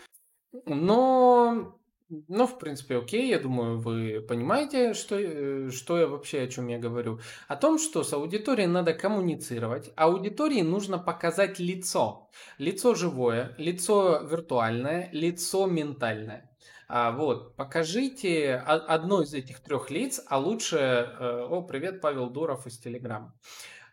[0.66, 1.78] но
[2.28, 6.68] ну, в принципе, окей, я думаю, вы понимаете, что, э, что я вообще, о чем
[6.68, 7.20] я говорю.
[7.48, 9.90] О том, что с аудиторией надо коммуницировать.
[9.96, 12.28] Аудитории нужно показать лицо.
[12.58, 16.50] Лицо живое, лицо виртуальное, лицо ментальное.
[16.86, 22.66] А, вот, покажите одно из этих трех лиц, а лучше, э, о, привет, Павел Дуров
[22.66, 23.32] из Телеграм.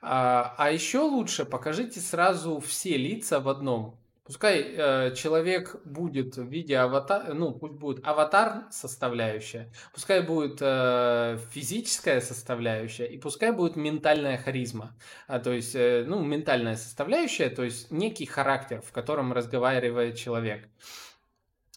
[0.01, 3.98] А, а еще лучше покажите сразу все лица в одном.
[4.29, 11.39] Пускай э, человек будет в виде аватара, ну, пусть будет аватар составляющая, пускай будет э,
[11.49, 14.95] физическая составляющая, и пускай будет ментальная харизма.
[15.25, 20.63] А, то есть, э, ну, ментальная составляющая, то есть некий характер, в котором разговаривает человек.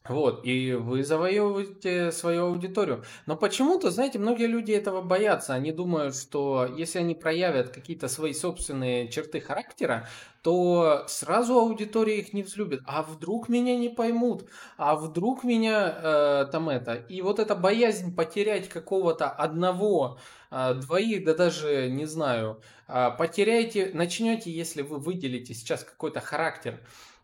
[0.09, 3.05] Вот, и вы завоевываете свою аудиторию.
[3.27, 5.55] Но почему-то, знаете, многие люди этого боятся.
[5.55, 10.09] Они думают, что если они проявят какие-то свои собственные черты характера,
[10.43, 12.81] то сразу аудитория их не взлюбит.
[12.85, 14.45] А вдруг меня не поймут?
[14.77, 16.95] А вдруг меня э, там это?
[16.95, 20.19] И вот эта боязнь потерять какого-то одного,
[20.51, 26.81] э, двоих, да даже не знаю, э, потеряете, начнете, если вы выделите сейчас какой-то характер,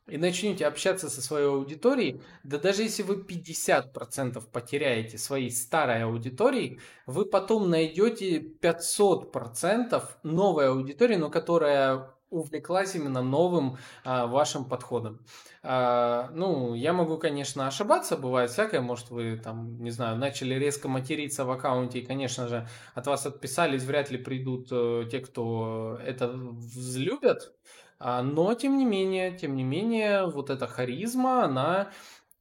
[0.08, 6.80] и начнете общаться со своей аудиторией, да даже если вы 50% потеряете своей старой аудитории,
[7.06, 15.24] вы потом найдете 500% новой аудитории, но которая увлеклась именно новым а, вашим подходом.
[15.62, 20.88] А, ну, я могу, конечно, ошибаться, бывает всякое, может, вы там, не знаю, начали резко
[20.88, 25.98] материться в аккаунте, и, конечно же, от вас отписались, вряд ли придут э, те, кто
[26.04, 27.52] это взлюбят,
[28.00, 31.90] но, тем не менее, тем не менее, вот эта харизма, она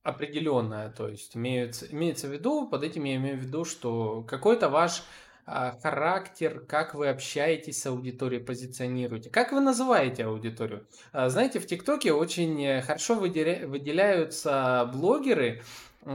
[0.04, 0.89] определенная.
[0.89, 5.04] То есть имеется, имеется в виду, под этим я имею в виду, что какой-то ваш
[5.46, 9.30] а, характер, как вы общаетесь с аудиторией, позиционируете.
[9.30, 10.88] Как вы называете аудиторию?
[11.12, 15.63] А, знаете, в ТикТоке очень хорошо выделяются блогеры,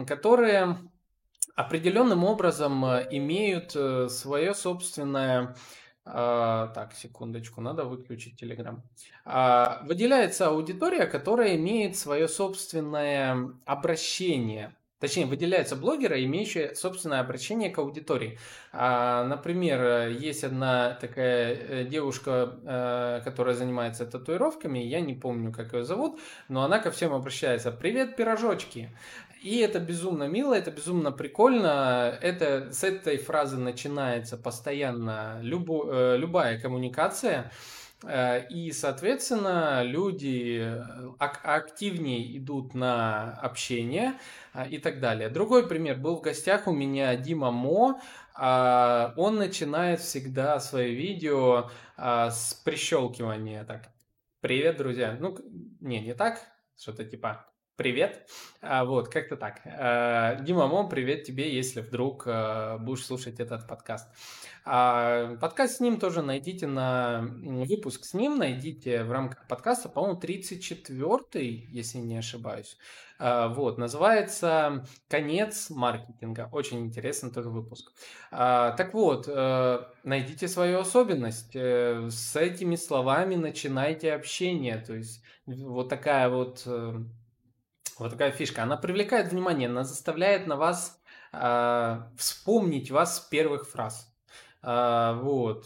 [0.07, 0.77] которые
[1.55, 5.55] определенным образом э, имеют э, свое собственное
[6.05, 8.81] а, так, секундочку, надо выключить Telegram.
[9.25, 14.75] А, выделяется аудитория, которая имеет свое собственное обращение.
[14.99, 18.39] Точнее, выделяются блогеры, имеющие собственное обращение к аудитории.
[18.73, 25.73] А, например, есть одна такая э, девушка, э, которая занимается татуировками, я не помню, как
[25.73, 27.73] ее зовут, но она ко всем обращается.
[27.73, 28.91] «Привет, пирожочки!»
[29.43, 32.17] И это безумно мило, это безумно прикольно.
[32.21, 37.51] Это, с этой фразы начинается постоянно любо, э, любая коммуникация.
[38.05, 40.85] Э, и, соответственно, люди э,
[41.19, 44.15] ак- активнее идут на общение
[44.71, 45.29] и так далее.
[45.29, 45.97] Другой пример.
[45.97, 48.01] Был в гостях у меня Дима Мо.
[48.37, 53.65] Он начинает всегда свои видео с прищелкивания.
[53.65, 53.91] Так,
[54.41, 55.17] привет, друзья.
[55.21, 55.37] Ну,
[55.81, 56.41] не, не так.
[56.77, 57.52] Что-то типа
[57.83, 58.29] Привет.
[58.61, 59.61] А, вот, как-то так.
[59.65, 64.09] А, Дима Мом, привет тебе, если вдруг а, будешь слушать этот подкаст.
[64.65, 67.23] Подкаст с ним тоже найдите на...
[67.43, 72.79] Выпуск с ним найдите в рамках подкаста, по-моему, 34-й, если не ошибаюсь.
[73.19, 76.49] Вот, называется «Конец маркетинга».
[76.53, 77.93] Очень интересный тоже выпуск.
[78.31, 79.27] Так вот,
[80.05, 81.57] найдите свою особенность.
[81.57, 84.79] А, с этими словами начинайте общение.
[84.79, 86.65] То есть вот такая вот
[88.03, 88.63] вот такая фишка.
[88.63, 91.01] Она привлекает внимание, она заставляет на вас
[91.33, 94.13] э, вспомнить вас с первых фраз.
[94.63, 95.65] Э, вот.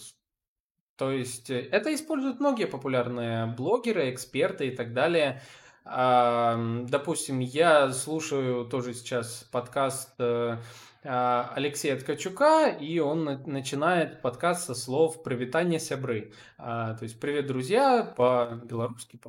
[0.96, 5.42] То есть э, это используют многие популярные блогеры, эксперты и так далее.
[5.84, 10.58] Э, допустим, я слушаю тоже сейчас подкаст э,
[11.02, 16.32] Алексея Ткачука, и он начинает подкаст со слов «Привитание сябры».
[16.56, 19.20] То есть «Привет, друзья» по-белорусски.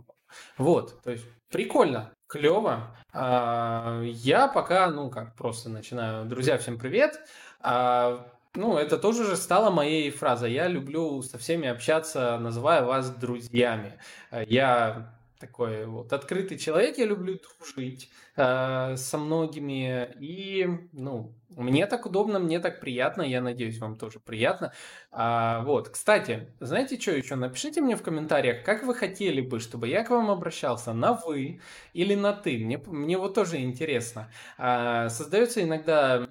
[0.58, 2.96] Вот, то есть прикольно клево.
[3.14, 6.26] А, я пока, ну как, просто начинаю.
[6.26, 7.20] Друзья, всем привет.
[7.62, 10.52] А, ну, это тоже же стало моей фразой.
[10.54, 13.94] Я люблю со всеми общаться, называя вас друзьями.
[14.32, 22.06] Я такой вот открытый человек, я люблю дружить э, со многими, и, ну, мне так
[22.06, 24.74] удобно, мне так приятно, я надеюсь, вам тоже приятно.
[25.12, 27.36] А, вот, кстати, знаете что еще?
[27.36, 31.62] Напишите мне в комментариях, как вы хотели бы, чтобы я к вам обращался на «вы»
[31.94, 32.58] или на «ты».
[32.58, 34.30] Мне, мне вот тоже интересно.
[34.58, 36.28] А, создаются иногда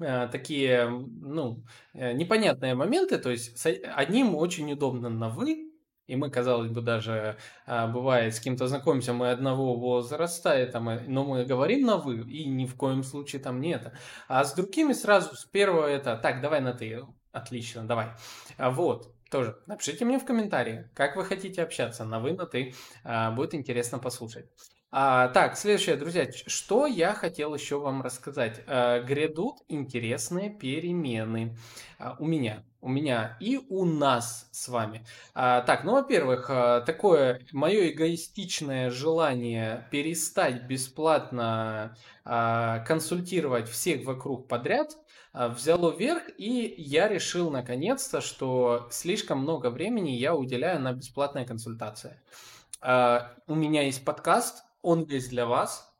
[0.00, 1.62] а, такие, ну,
[1.94, 5.70] э, непонятные моменты, то есть одним очень удобно на «вы»,
[6.06, 7.36] и мы, казалось бы, даже
[7.66, 12.44] а, бывает с кем-то знакомимся, мы одного возраста, там, но мы говорим на «вы», и
[12.46, 13.92] ни в коем случае там не это.
[14.28, 18.08] А с другими сразу, с первого это «так, давай на «ты», отлично, давай».
[18.58, 22.74] А, вот, тоже напишите мне в комментарии, как вы хотите общаться, на «вы», на «ты»,
[23.02, 24.46] а, будет интересно послушать.
[24.96, 28.62] А, так, следующее, друзья, что я хотел еще вам рассказать.
[28.68, 31.56] А, грядут интересные перемены
[31.98, 35.04] а, у меня у меня и у нас с вами.
[35.34, 44.46] А, так, ну, во-первых, а, такое мое эгоистичное желание перестать бесплатно а, консультировать всех вокруг
[44.46, 44.96] подряд
[45.32, 51.46] а, взяло вверх, и я решил наконец-то, что слишком много времени я уделяю на бесплатные
[51.46, 52.20] консультации.
[52.80, 55.94] А, у меня есть подкаст, он весь для вас,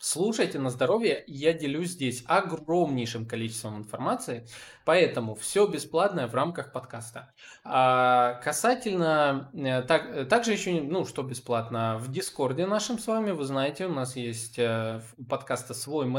[0.00, 4.46] Слушайте на здоровье, я делюсь здесь огромнейшим количеством информации,
[4.88, 7.30] поэтому все бесплатное в рамках подкаста.
[7.62, 13.44] А касательно, э, так, также еще, ну, что бесплатно, в Дискорде нашем с вами, вы
[13.44, 16.10] знаете, у нас есть э, у подкаста свой,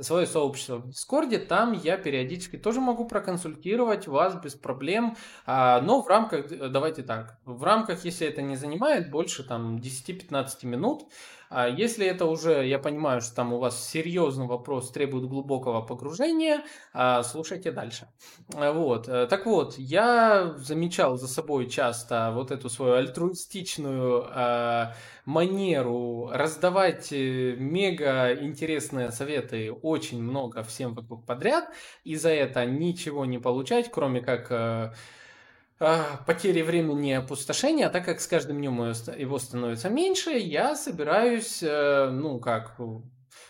[0.00, 6.02] свое сообщество в Дискорде, там я периодически тоже могу проконсультировать вас без проблем, а, но
[6.02, 11.04] в рамках, давайте так, в рамках, если это не занимает больше там 10-15 минут,
[11.50, 16.64] а если это уже, я понимаю, что там у вас серьезный вопрос требует глубокого погружения,
[16.92, 18.07] а, слушайте дальше.
[18.48, 19.08] Вот.
[19.08, 24.94] Э, так вот, я замечал за собой часто вот эту свою альтруистичную а,
[25.24, 31.68] манеру раздавать э, мега интересные советы очень много всем вокруг подряд,
[32.04, 34.92] и за это ничего не получать, кроме как э,
[35.80, 40.74] а, потери времени и опустошения, а так как с каждым днем его становится меньше, я
[40.74, 42.76] собираюсь, э, ну, как,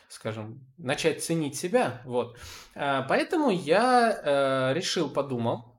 [0.09, 2.01] скажем, начать ценить себя.
[2.05, 2.37] Вот.
[2.75, 5.79] А, поэтому я э, решил, подумал,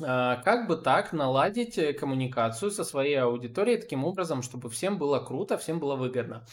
[0.00, 5.18] а, как бы так наладить э, коммуникацию со своей аудиторией таким образом, чтобы всем было
[5.18, 6.46] круто, всем было выгодно.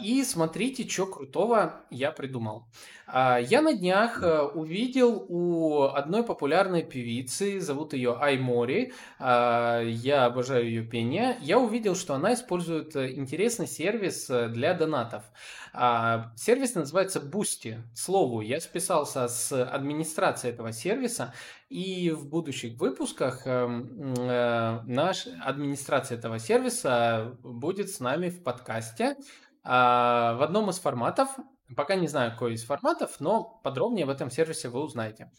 [0.00, 2.64] И смотрите, что крутого я придумал.
[3.12, 10.26] А, я на днях э, увидел у одной популярной певицы, зовут ее Аймори, а, я
[10.26, 15.24] обожаю ее пение, я увидел, что она использует э, интересный сервис э, для донатов.
[15.72, 17.80] А, сервис называется Boosty.
[17.94, 21.34] Слову, я списался с администрацией этого сервиса,
[21.68, 29.16] и в будущих выпусках наш администрация этого сервиса будет с нами в подкасте
[29.62, 31.28] в одном из форматов
[31.76, 35.30] Пока не знаю, какой из форматов, но подробнее в этом сервисе вы узнаете.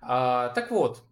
[0.00, 1.04] А, так вот,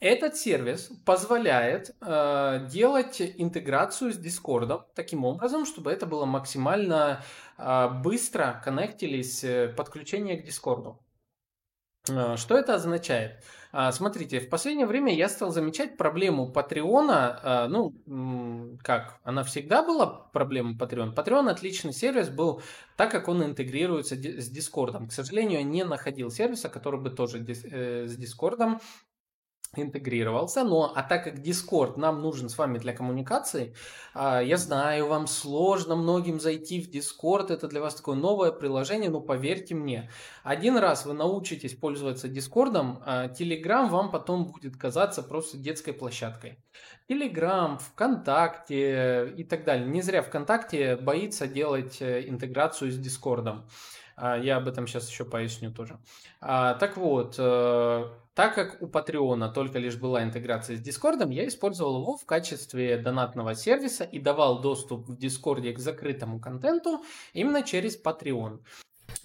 [0.00, 7.22] этот сервис позволяет э, делать интеграцию с Discord таким образом, чтобы это было максимально
[8.02, 10.96] быстро коннектились э, подключение к Discord.
[12.36, 13.42] Что это означает?
[13.63, 17.40] А, смотрите, в последнее время я стал замечать проблему Патреона.
[17.42, 21.14] А, ну, как, она всегда была проблема Patreon.
[21.14, 22.62] Patreon отличный сервис был,
[22.96, 25.08] так как он интегрируется с Дискордом.
[25.08, 28.80] К сожалению, я не находил сервиса, который бы тоже э, с Дискордом
[29.82, 33.74] интегрировался, но а так как Discord нам нужен с вами для коммуникации,
[34.14, 39.10] а, я знаю, вам сложно многим зайти в Discord, это для вас такое новое приложение,
[39.10, 40.10] но поверьте мне,
[40.42, 46.58] один раз вы научитесь пользоваться Discord, а, Telegram вам потом будет казаться просто детской площадкой.
[47.08, 49.86] Telegram, ВКонтакте и так далее.
[49.86, 53.66] Не зря ВКонтакте боится делать э, интеграцию с Дискордом.
[54.16, 55.98] А, я об этом сейчас еще поясню тоже.
[56.40, 62.02] Так вот, э, так как у Patreon только лишь была интеграция с Discord, я использовал
[62.02, 68.00] его в качестве донатного сервиса и давал доступ в Discord к закрытому контенту именно через
[68.00, 68.60] Patreon.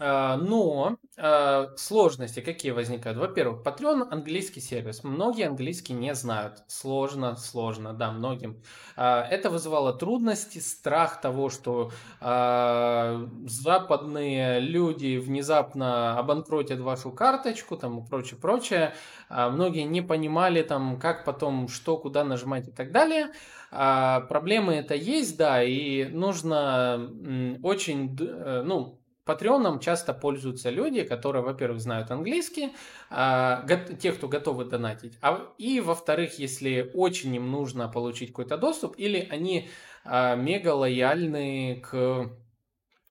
[0.02, 3.20] А, но а, сложности какие возникают?
[3.20, 5.04] Во-первых, Patreon английский сервис.
[5.04, 6.64] Многие английский не знают.
[6.68, 8.64] Сложно, сложно, да, многим.
[8.96, 11.92] А, это вызывало трудности, страх того, что
[13.46, 18.94] западные люди внезапно обанкротят вашу карточку там и прочее, прочее.
[19.30, 23.32] Многие не понимали там, как потом, что, куда нажимать и так далее.
[23.70, 27.10] Проблемы это есть, да, и нужно
[27.64, 28.99] очень, э, ну,
[29.30, 32.72] Патреоном часто пользуются люди, которые, во-первых, знают английский,
[33.12, 33.64] а,
[34.02, 39.28] те, кто готовы донатить, а, и, во-вторых, если очень им нужно получить какой-то доступ, или
[39.30, 39.70] они
[40.04, 42.32] а, мега лояльны к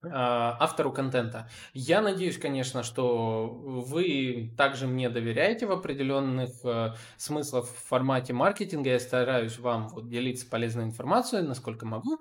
[0.00, 1.48] а, автору контента.
[1.74, 8.90] Я надеюсь, конечно, что вы также мне доверяете в определенных э, смыслах в формате маркетинга.
[8.90, 12.20] Я стараюсь вам вот, делиться полезной информацией, насколько могу.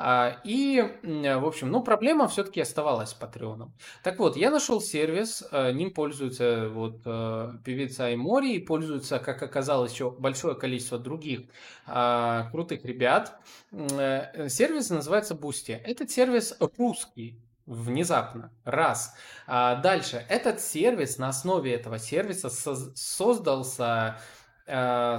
[0.00, 3.74] А, и, в общем, ну, проблема все-таки оставалась с Патреоном.
[4.04, 9.42] Так вот, я нашел сервис, э, ним пользуется вот э, певица Аймори, и пользуется, как
[9.42, 11.40] оказалось, еще большое количество других
[11.86, 13.40] а, крутых ребят.
[13.72, 15.74] Э, сервис называется Boosty.
[15.74, 18.52] Этот сервис русский внезапно.
[18.64, 19.14] Раз.
[19.48, 20.24] А дальше.
[20.28, 24.20] Этот сервис, на основе этого сервиса создался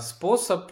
[0.01, 0.71] способ,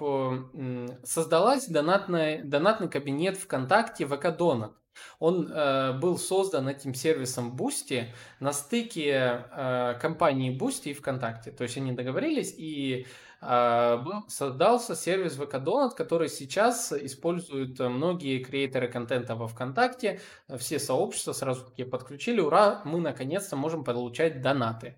[1.04, 4.72] создалась донатная, донатный кабинет ВКонтакте ВК Донат.
[5.20, 8.06] Он э, был создан этим сервисом Boosty
[8.40, 11.52] на стыке э, компании Boosty и ВКонтакте.
[11.52, 13.08] То есть они договорились и
[13.42, 13.98] э,
[14.28, 20.20] создался сервис ВК Donut, который сейчас используют многие креаторы контента во ВКонтакте.
[20.58, 22.40] Все сообщества сразу таки подключили.
[22.40, 24.96] Ура, мы наконец-то можем получать донаты.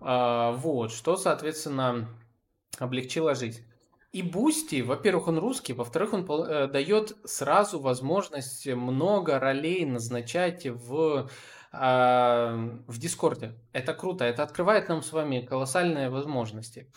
[0.00, 2.08] Э, вот, что, соответственно,
[2.78, 3.64] облегчила жизнь.
[4.12, 11.30] И Бусти, во-первых, он русский, во-вторых, он э, дает сразу возможность много ролей назначать в,
[11.72, 11.76] э,
[12.86, 13.54] в Дискорде.
[13.72, 16.92] Это круто, это открывает нам с вами колоссальные возможности.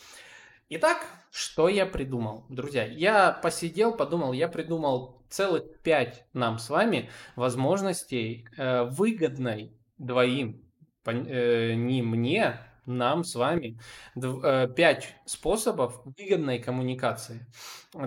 [0.67, 2.86] Итак, что я придумал, друзья?
[2.86, 10.65] Я посидел, подумал, я придумал целых пять нам с вами возможностей э, выгодной двоим,
[11.05, 13.80] э, не мне, нам с вами
[14.16, 17.46] э, пять способов выгодной коммуникации.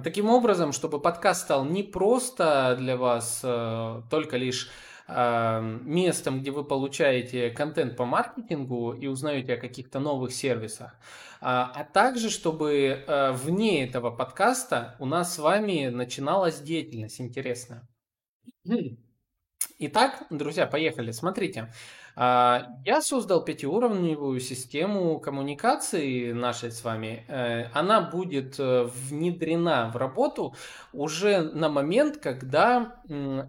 [0.05, 4.71] Таким образом, чтобы подкаст стал не просто для вас э, только лишь
[5.07, 10.97] э, местом, где вы получаете контент по маркетингу и узнаете о каких-то новых сервисах,
[11.41, 13.05] а, а также, чтобы
[13.35, 17.89] вне этого подкаста у нас с вами начиналась деятельность интересная.
[19.81, 21.13] Итак, друзья, поехали.
[21.13, 21.73] Смотрите,
[22.19, 27.25] я создал пятиуровневую систему коммуникации нашей с вами.
[27.29, 30.55] Э, она будет э, внедрена в работу
[30.93, 32.97] уже на момент, когда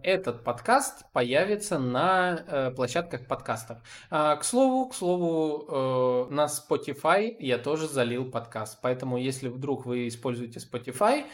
[0.04, 3.80] этот подкаст появится на э, площадках подкастов.
[4.12, 8.78] А, к слову, к слову, на Spotify я тоже залил подкаст.
[8.84, 11.26] Поэтому, если вдруг вы используете Spotify,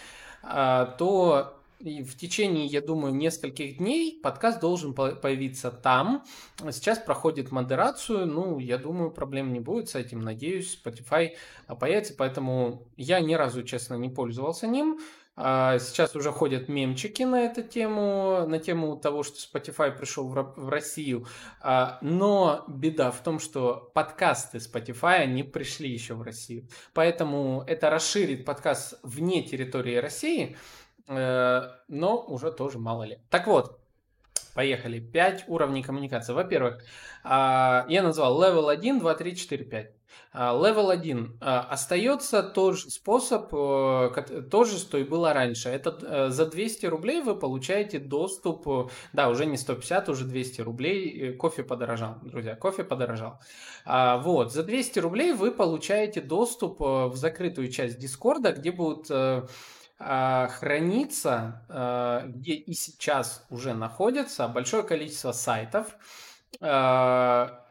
[0.41, 6.23] а, то и в течение, я думаю, нескольких дней подкаст должен появиться там.
[6.71, 10.21] Сейчас проходит модерацию, ну, я думаю, проблем не будет с этим.
[10.21, 11.33] Надеюсь, Spotify
[11.79, 14.99] появится, поэтому я ни разу, честно, не пользовался ним.
[15.37, 20.69] А, сейчас уже ходят мемчики на эту тему, на тему того, что Spotify пришел в
[20.69, 21.27] Россию.
[21.61, 26.67] А, но беда в том, что подкасты Spotify не пришли еще в Россию.
[26.93, 30.55] Поэтому это расширит подкаст вне территории России.
[31.07, 33.19] Э, но уже тоже мало ли.
[33.29, 33.79] Так вот,
[34.53, 34.99] поехали.
[34.99, 36.33] 5 уровней коммуникации.
[36.33, 36.83] Во-первых,
[37.23, 39.91] а, я назвал level 1, 2, 3, 4, 5.
[40.33, 45.69] Level 1 остается тот же способ, э, тоже, что и было раньше.
[45.69, 51.33] Это э, за 200 рублей вы получаете доступ, да, уже не 150, уже 200 рублей.
[51.33, 53.39] Кофе подорожал, друзья, кофе подорожал.
[53.85, 59.47] Вот, за 200 рублей вы получаете доступ в закрытую часть Дискорда, где будут а,
[59.97, 65.95] хранится, а, где и сейчас уже находится большое количество сайтов.
[66.59, 67.61] А,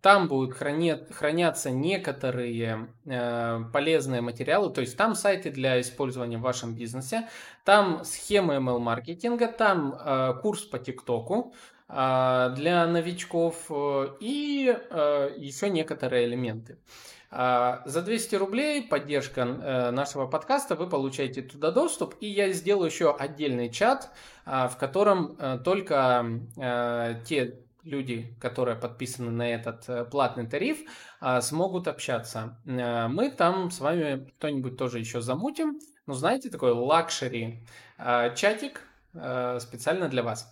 [0.00, 6.74] там будут хранят, храняться некоторые полезные материалы, то есть там сайты для использования в вашем
[6.74, 7.28] бизнесе,
[7.64, 11.52] там схемы email-маркетинга, там курс по ТикТоку,
[11.86, 13.70] для новичков
[14.20, 14.74] и
[15.36, 16.78] еще некоторые элементы.
[16.78, 22.86] А, за 200 рублей поддержка э, нашего подкаста вы получаете туда доступ, и я сделаю
[22.86, 24.10] еще отдельный чат,
[24.44, 26.24] а, в котором э, только
[26.56, 30.78] э, те люди, которые подписаны на этот платный тариф,
[31.20, 32.56] а, смогут общаться.
[32.64, 35.80] Мы там с вами что-нибудь тоже еще замутим.
[36.06, 37.66] Ну, знаете, такой luxury
[37.98, 38.80] чатик
[39.12, 40.50] специально для вас.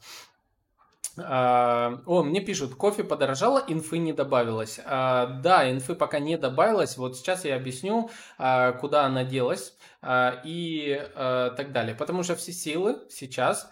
[1.18, 4.80] А, о, мне пишут, кофе подорожало, инфы не добавилось.
[4.84, 6.96] А, да, инфы пока не добавилось.
[6.96, 11.94] Вот сейчас я объясню, а, куда она делась и так далее.
[11.94, 13.70] Потому что все силы сейчас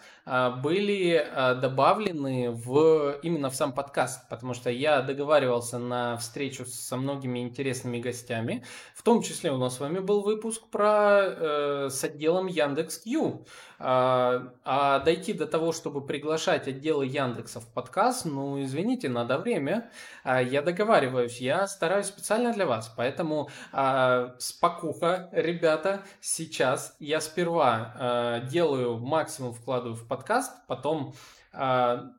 [0.63, 1.27] были
[1.61, 7.99] добавлены в, именно в сам подкаст, потому что я договаривался на встречу со многими интересными
[7.99, 8.63] гостями.
[8.95, 13.45] В том числе у нас с вами был выпуск про э, с отделом Яндекс.Ю.
[13.79, 19.89] А, а дойти до того, чтобы приглашать отделы Яндекса в подкаст, ну, извините, надо время.
[20.23, 22.93] А, я договариваюсь, я стараюсь специально для вас.
[22.95, 30.20] Поэтому а, спокуха, ребята, сейчас я сперва а, делаю максимум, вкладываю в подкаст,
[30.67, 31.13] потом
[31.53, 32.11] а,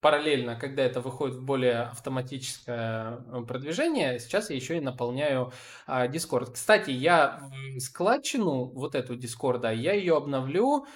[0.00, 5.52] параллельно, когда это выходит в более автоматическое э, продвижение, сейчас я еще и наполняю
[5.86, 6.52] а, Discord.
[6.52, 10.86] Кстати, я складчину вот эту Discord, я ее обновлю,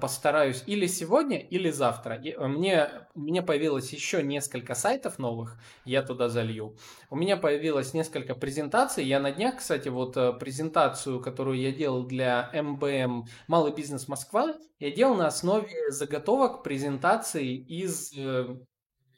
[0.00, 2.16] постараюсь или сегодня, или завтра.
[2.16, 6.76] И э, мне, мне появилось еще несколько сайтов новых, я туда залью.
[7.10, 9.04] У меня появилось несколько презентаций.
[9.04, 14.90] Я на днях, кстати, вот презентацию, которую я делал для МБМ Малый бизнес Москва, я
[14.90, 18.12] делал на основе заготовок презентаций из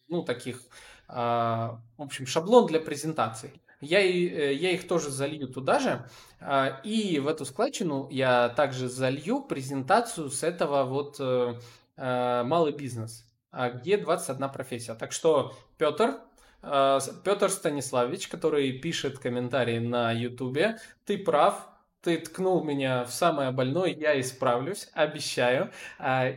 [0.08, 0.60] ну, таких,
[1.08, 3.52] а, в общем, шаблон для презентаций.
[3.80, 6.08] Я, э, я их тоже залью туда же.
[6.40, 11.54] А, и в эту складчину я также залью презентацию с этого вот э,
[11.96, 14.94] э, малый бизнес, а, где 21 профессия.
[14.94, 16.20] Так что, Петр,
[16.62, 21.68] Петр Станиславович, который пишет комментарии на Ютубе, ты прав,
[22.00, 25.70] ты ткнул меня в самое больное, я исправлюсь, обещаю,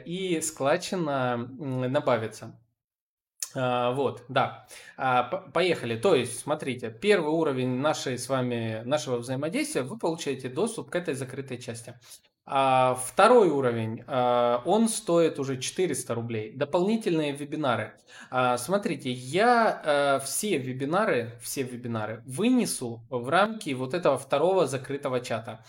[0.06, 2.59] и складчина набавится.
[3.56, 4.68] А, вот, да.
[4.97, 5.97] А, поехали.
[5.97, 11.16] То есть, смотрите, первый уровень нашей с вами, нашего взаимодействия, вы получаете доступ к этой
[11.16, 11.95] закрытой части.
[12.52, 16.52] А второй уровень, а, он стоит уже 400 рублей.
[16.56, 17.93] Дополнительные вебинары.
[18.32, 25.64] А, смотрите, я все вебинары, все вебинары вынесу в рамки вот этого второго закрытого чата.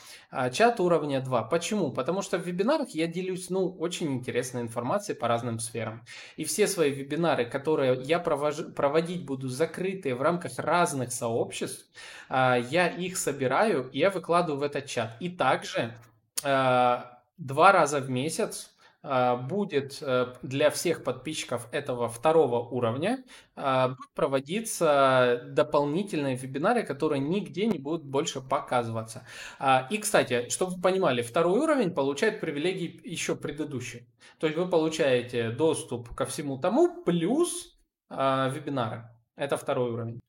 [0.53, 1.43] Чат уровня 2.
[1.45, 1.93] Почему?
[1.93, 6.03] Потому что в вебинарах я делюсь, ну, очень интересной информацией по разным сферам.
[6.37, 11.85] И все свои вебинары, которые я провожу, проводить буду закрытые в рамках разных сообществ,
[12.31, 15.17] я их собираю, и я выкладываю в этот чат.
[15.21, 15.95] И также
[16.43, 23.25] два раза в месяц э, будет э, для всех подписчиков этого второго уровня
[24.15, 29.27] проводиться дополнительные вебинары, которые нигде не будут больше показываться.
[29.91, 34.09] И, кстати, чтобы вы понимали, второй уровень получает привилегии еще предыдущий.
[34.39, 37.79] То есть вы получаете доступ ко всему тому плюс
[38.09, 39.11] вебинары.
[39.37, 40.21] Это второй уровень.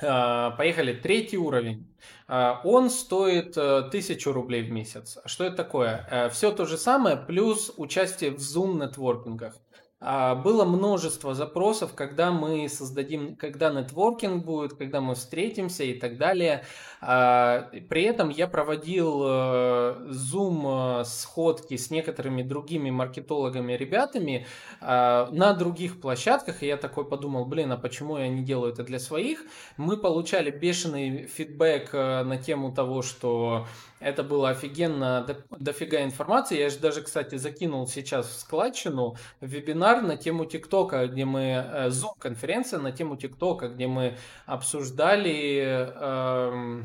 [0.00, 0.92] Поехали.
[0.92, 1.88] Третий уровень.
[2.30, 5.18] А, он стоит 1000 э, рублей в месяц.
[5.24, 6.06] Что это такое?
[6.10, 9.54] Э, Все то же самое, плюс участие в Zoom нетворкингах.
[9.54, 9.67] А,
[10.00, 16.64] было множество запросов, когда мы создадим, когда нетворкинг будет, когда мы встретимся и так далее.
[17.00, 24.46] А, при этом я проводил э, Zoom сходки с некоторыми другими маркетологами, ребятами
[24.80, 28.98] на других площадках, и я такой подумал, блин, а почему я не делаю это для
[28.98, 29.42] своих?
[29.76, 33.66] Мы получали бешеный фидбэк на тему того, что
[34.00, 36.58] это было офигенно, дофига информации.
[36.58, 41.88] Я же даже, кстати, закинул сейчас в складчину вебинар на тему ТикТока, где мы, э,
[41.88, 45.92] Zoom-конференция на тему ТикТока, где мы обсуждали...
[45.94, 46.82] Э,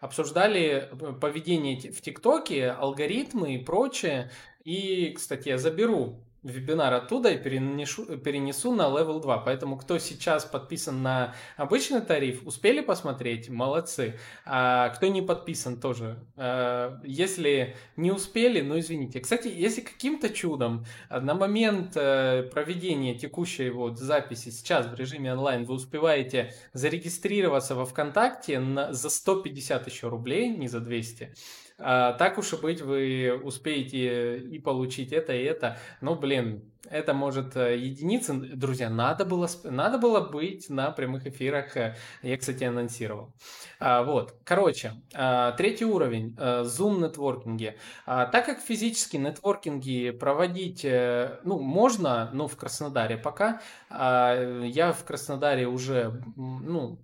[0.00, 0.88] обсуждали
[1.20, 4.30] поведение в ТикТоке, алгоритмы и прочее.
[4.62, 9.38] И, кстати, я заберу вебинар оттуда и перенесу, перенесу на Level 2.
[9.38, 14.18] Поэтому, кто сейчас подписан на обычный тариф, успели посмотреть, молодцы.
[14.44, 16.18] А кто не подписан, тоже.
[16.36, 19.20] А, если не успели, ну извините.
[19.20, 25.64] Кстати, если каким-то чудом на момент э, проведения текущей вот записи сейчас в режиме онлайн
[25.64, 31.34] вы успеваете зарегистрироваться во ВКонтакте на, за 150 еще рублей, не за 200,
[31.78, 35.78] а, так уж и быть, вы успеете и получить это, и это.
[36.00, 38.34] Ну, блин, это может э, единицы.
[38.34, 41.76] Друзья, надо было, надо было быть на прямых эфирах.
[41.76, 43.32] Э, я, кстати, анонсировал.
[43.78, 46.34] А, вот, короче, а, третий уровень.
[46.38, 47.76] А, Zoom нетворкинги.
[48.06, 53.60] А, так как физически нетворкинги проводить, ну, можно, но в Краснодаре пока.
[53.90, 56.98] А, я в Краснодаре уже, ну,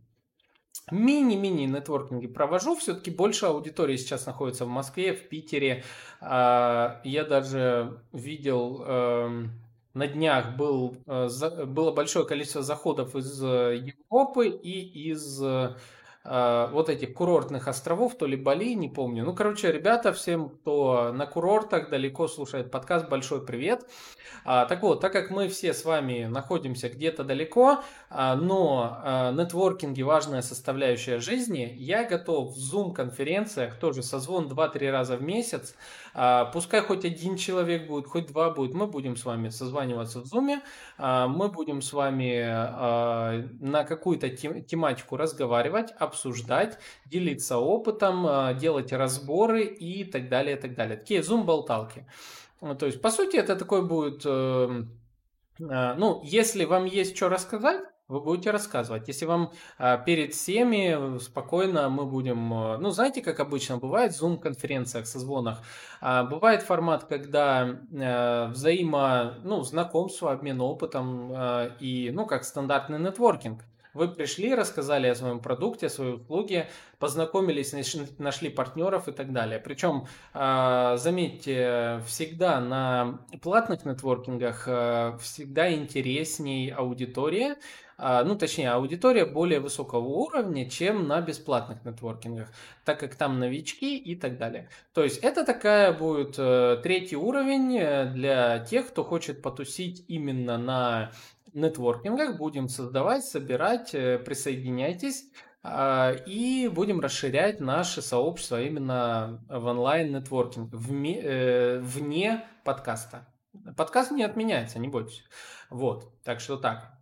[0.91, 2.77] мини-мини нетворкинги провожу.
[2.77, 5.85] Все-таки больше аудитории сейчас находится в Москве, в Питере.
[6.21, 9.51] А, я даже видел эм,
[9.95, 11.29] на днях был, э,
[11.67, 15.75] было большое количество заходов из э, Европы и из э,
[16.25, 19.25] вот этих курортных островов, то ли Бали, не помню.
[19.25, 23.87] Ну, короче, ребята, всем, кто на курортах далеко слушает подкаст, большой привет.
[24.47, 27.83] А, так вот, так как мы все с вами находимся где-то далеко,
[28.15, 35.23] но а, нетворкинги важная составляющая жизни, я готов в Zoom-конференциях, тоже созвон 2-3 раза в
[35.23, 35.75] месяц,
[36.15, 40.25] а, пускай хоть один человек будет, хоть два будет, мы будем с вами созваниваться в
[40.25, 40.61] Zoom,
[40.97, 48.93] а, мы будем с вами а, на какую-то тематику разговаривать, обсуждать, делиться опытом, а, делать
[48.93, 50.97] разборы и так далее, и так далее.
[50.97, 52.07] Такие Zoom-болталки.
[52.61, 54.23] Ну, то есть, по сути, это такой будет...
[54.25, 54.85] Э,
[55.59, 59.09] э, ну, если вам есть что рассказать, вы будете рассказывать.
[59.09, 64.23] Если вам а, перед всеми спокойно мы будем, а, ну, знаете, как обычно бывает в
[64.23, 65.63] Zoom-конференциях, созвонах,
[66.01, 72.99] а, бывает формат, когда а, взаимо, ну, знакомство, обмен опытом а, и, ну, как стандартный
[72.99, 73.65] нетворкинг.
[73.95, 77.73] Вы пришли, рассказали о своем продукте, о своей услуге, познакомились,
[78.19, 79.61] нашли партнеров и так далее.
[79.61, 84.65] Причем, а, заметьте, всегда на платных нетворкингах
[85.21, 87.57] всегда интересней аудитория,
[87.99, 92.49] ну, точнее, аудитория более высокого уровня, чем на бесплатных нетворкингах,
[92.85, 94.69] так как там новички и так далее.
[94.93, 100.59] То есть это такая будет э, третий уровень э, для тех, кто хочет потусить именно
[100.59, 101.13] на
[101.55, 105.27] нетворкингах будем создавать, собирать, э, присоединяйтесь
[105.63, 113.27] а, и будем расширять наше сообщество именно в онлайн-нетворкинг, вне подкаста.
[113.77, 115.25] Подкаст не отменяется, не бойтесь.
[115.71, 116.94] Вот, так что так.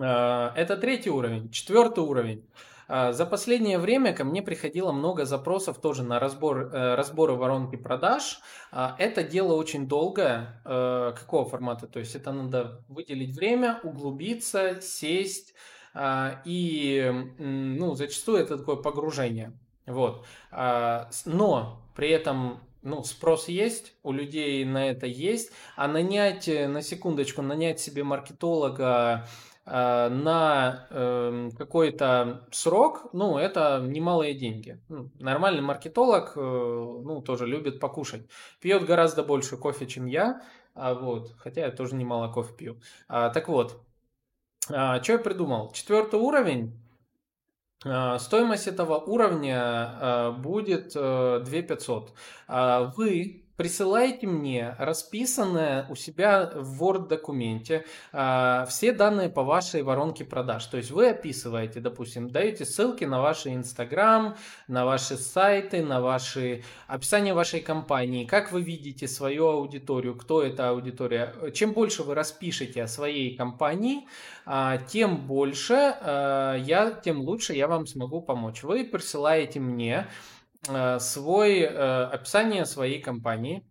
[0.00, 1.50] А, это третий уровень.
[1.50, 2.44] Четвертый уровень.
[2.88, 7.76] А, за последнее время ко мне приходило много запросов тоже на разбор, э, разборы воронки
[7.76, 8.40] продаж.
[8.72, 10.60] Это дело очень долгое.
[10.64, 11.86] Э, какого формата?
[11.86, 15.54] То есть это надо выделить время, углубиться, сесть.
[16.44, 19.52] И ну, зачастую это такое погружение.
[19.86, 20.26] Вот.
[20.50, 26.82] Но при этом ну, спрос есть, у людей на это есть, а нанять, э, на
[26.82, 29.26] секундочку, нанять себе маркетолога, Э,
[29.66, 34.78] на эм, какой-то срок, ну, это немалые деньги.
[34.88, 38.28] Ну, нормальный маркетолог, э, ну, тоже любит покушать.
[38.60, 40.42] Пьет гораздо больше кофе, чем я,
[40.74, 42.80] а вот, хотя я тоже немало кофе пью.
[43.08, 43.80] А, так вот,
[44.70, 45.72] а, что я придумал?
[45.72, 46.78] Четвертый уровень.
[47.86, 52.12] А, стоимость этого уровня будет 2500.
[52.96, 60.66] Вы присылайте мне расписанное у себя в Word-документе э, все данные по вашей воронке продаж.
[60.66, 64.36] То есть вы описываете, допустим, даете ссылки на ваши Instagram,
[64.68, 70.70] на ваши сайты, на ваши описание вашей компании, как вы видите свою аудиторию, кто эта
[70.70, 71.34] аудитория.
[71.52, 74.06] Чем больше вы распишете о своей компании,
[74.46, 78.62] э, тем больше э, я, тем лучше я вам смогу помочь.
[78.62, 80.08] Вы присылаете мне Э,
[80.98, 83.66] свой э, описание своей компании.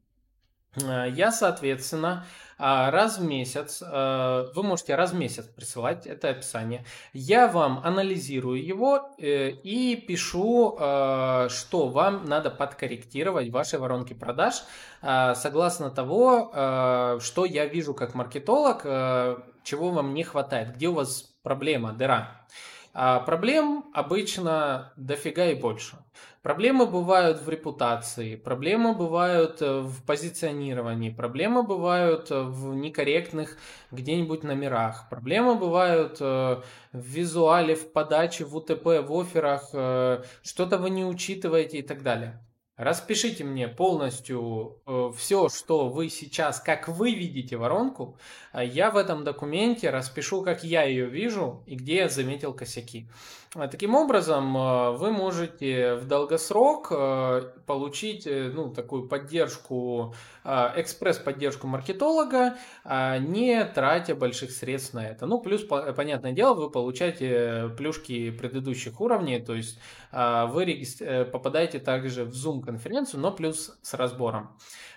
[0.76, 2.26] Э, я, соответственно,
[2.58, 6.86] раз в месяц, вы можете раз в месяц присылать это описание.
[7.12, 14.64] Я вам анализирую его и пишу, что вам надо подкорректировать в вашей воронке продаж,
[15.02, 18.84] согласно того, что я вижу как маркетолог,
[19.64, 22.46] чего вам не хватает, где у вас проблема, дыра.
[22.94, 25.98] А проблем обычно дофига и больше.
[26.44, 33.58] Проблемы бывают в репутации, проблемы бывают э, в позиционировании, проблемы бывают э, в некорректных
[33.92, 39.70] где-нибудь номерах, проблемы бывают э, в визуале, в подаче, в УТП, в офферах,
[40.44, 42.42] что-то вы не учитываете и так далее.
[42.76, 48.18] Распишите мне полностью э, все, что вы сейчас, как вы видите воронку.
[48.52, 53.08] А я в этом документе распишу, как я ее вижу и где я заметил косяки.
[53.56, 62.58] А таким образом, э, вы можете в долгосрок э, получить ну, такую поддержку, экспресс-поддержку маркетолога,
[62.86, 65.26] не тратя больших средств на это.
[65.26, 69.80] Ну, плюс, понятное дело, вы получаете плюшки предыдущих уровней, то есть
[70.12, 70.84] вы
[71.32, 74.50] попадаете также в Zoom конференцию, но плюс с разбором.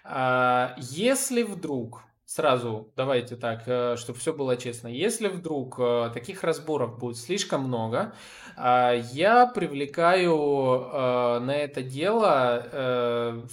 [0.08, 4.88] А, если вдруг сразу давайте так, э, чтобы все было честно.
[4.88, 8.12] Если вдруг э, таких разборов будет слишком много,
[8.56, 13.46] а, я привлекаю э, на это дело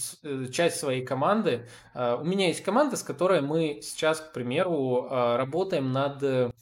[0.52, 1.68] часть своей команды.
[1.94, 6.54] У меня есть команда, с которой мы сейчас, к примеру, работаем над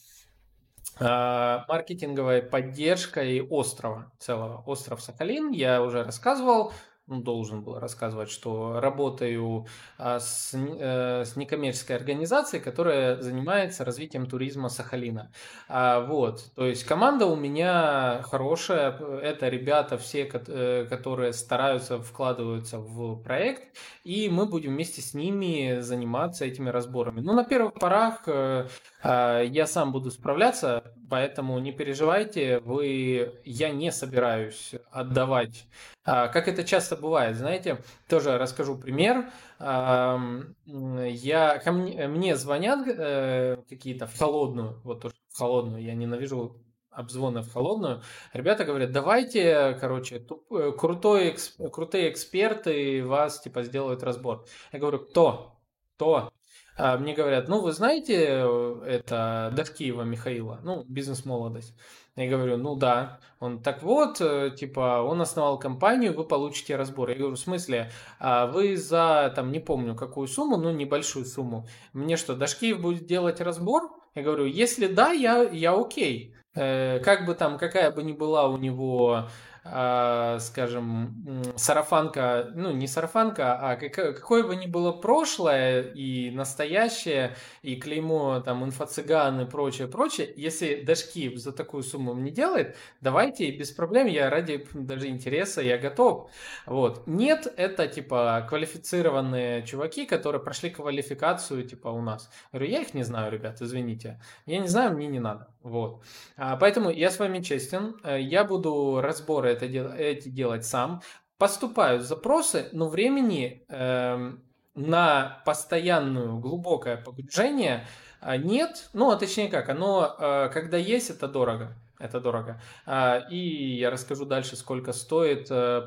[1.00, 4.64] маркетинговой поддержкой острова целого.
[4.66, 6.74] Остров Сахалин, я уже рассказывал,
[7.12, 9.66] ну, должен был рассказывать, что работаю
[9.98, 15.30] а, с, э, с некоммерческой организацией, которая занимается развитием туризма Сахалина.
[15.68, 22.80] А, вот, то есть команда у меня хорошая, это ребята все, э, которые стараются, вкладываются
[22.80, 27.20] в проект, и мы будем вместе с ними заниматься этими разборами.
[27.20, 28.68] Ну, на первых порах э,
[29.04, 35.66] я сам буду справляться, поэтому не переживайте, вы, я не собираюсь отдавать.
[36.04, 39.32] А, как это часто бывает, знаете, тоже расскажу пример.
[39.60, 46.64] Я, ко мне, мне звонят э, какие-то в холодную, вот тоже в холодную, я ненавижу
[46.90, 48.02] обзвоны в холодную,
[48.34, 51.36] ребята говорят, давайте, короче, туп, э, крутой,
[51.72, 54.46] крутые эксперты вас, типа, сделают разбор.
[54.72, 55.60] Я говорю, кто?
[55.96, 56.32] Кто?
[56.78, 61.76] А мне говорят, ну, вы знаете, э, это Давкиева Михаила, ну, бизнес-молодость.
[62.16, 63.20] Я говорю, ну да.
[63.40, 67.10] Он, так вот, э, типа, он основал компанию, вы получите разбор.
[67.10, 71.66] Я говорю, в смысле, а вы за, там, не помню, какую сумму, ну, небольшую сумму.
[71.94, 73.92] Мне что, Дашкиев будет делать разбор?
[74.14, 76.36] Я говорю, если да, я, я окей.
[76.54, 79.30] Э, как бы там, какая бы ни была у него
[79.64, 88.40] скажем, сарафанка, ну не сарафанка, а какое бы ни было прошлое и настоящее, и клеймо
[88.40, 94.08] там инфо-цыган и прочее, прочее, если Дашки за такую сумму не делает, давайте без проблем,
[94.08, 96.32] я ради даже интереса, я готов.
[96.66, 97.06] Вот.
[97.06, 102.32] Нет, это типа квалифицированные чуваки, которые прошли квалификацию типа у нас.
[102.52, 104.20] Я говорю, я их не знаю, ребят, извините.
[104.48, 105.51] Я не знаю, мне не надо.
[105.64, 106.02] Вот.
[106.38, 111.02] А, поэтому я с вами честен, э, я буду разборы это эти делать сам.
[111.38, 114.32] Поступают запросы, но времени э,
[114.76, 117.86] на постоянную глубокое погружение
[118.22, 118.90] э, нет.
[118.94, 121.76] Ну, а точнее как, оно, э, когда есть, это дорого.
[122.00, 122.60] Это дорого.
[122.88, 123.38] А, и
[123.78, 125.82] я расскажу дальше, сколько стоит э,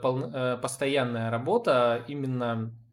[0.62, 2.83] постоянная работа именно а,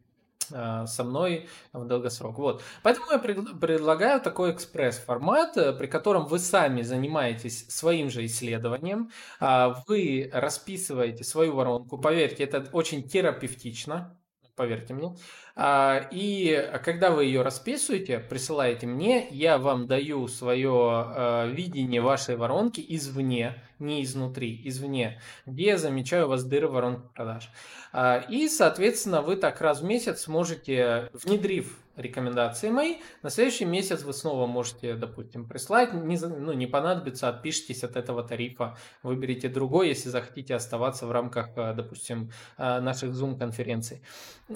[0.52, 2.38] со мной в долгосрок.
[2.38, 2.64] Вот.
[2.84, 9.84] Поэтому я предлагаю такой экспресс-формат, э, при котором вы сами занимаетесь своим же исследованием, а,
[9.88, 11.97] вы расписываете свою воронку.
[11.97, 14.18] Поверьте, это очень терапевтично,
[14.56, 15.16] поверьте мне.
[15.56, 22.84] А, и когда вы ее расписываете, присылаете мне, я вам даю свое видение вашей воронки
[22.88, 27.49] извне, не изнутри, извне, где я замечаю у вас дыры воронки продаж.
[27.93, 34.04] А, и, соответственно, вы так раз в месяц можете, внедрив рекомендации мои, на следующий месяц
[34.04, 39.89] вы снова можете, допустим, прислать, не, ну, не понадобится, отпишитесь от этого тарифа, выберите другой,
[39.89, 44.02] если захотите оставаться в рамках, а, допустим, а, наших Zoom-конференций.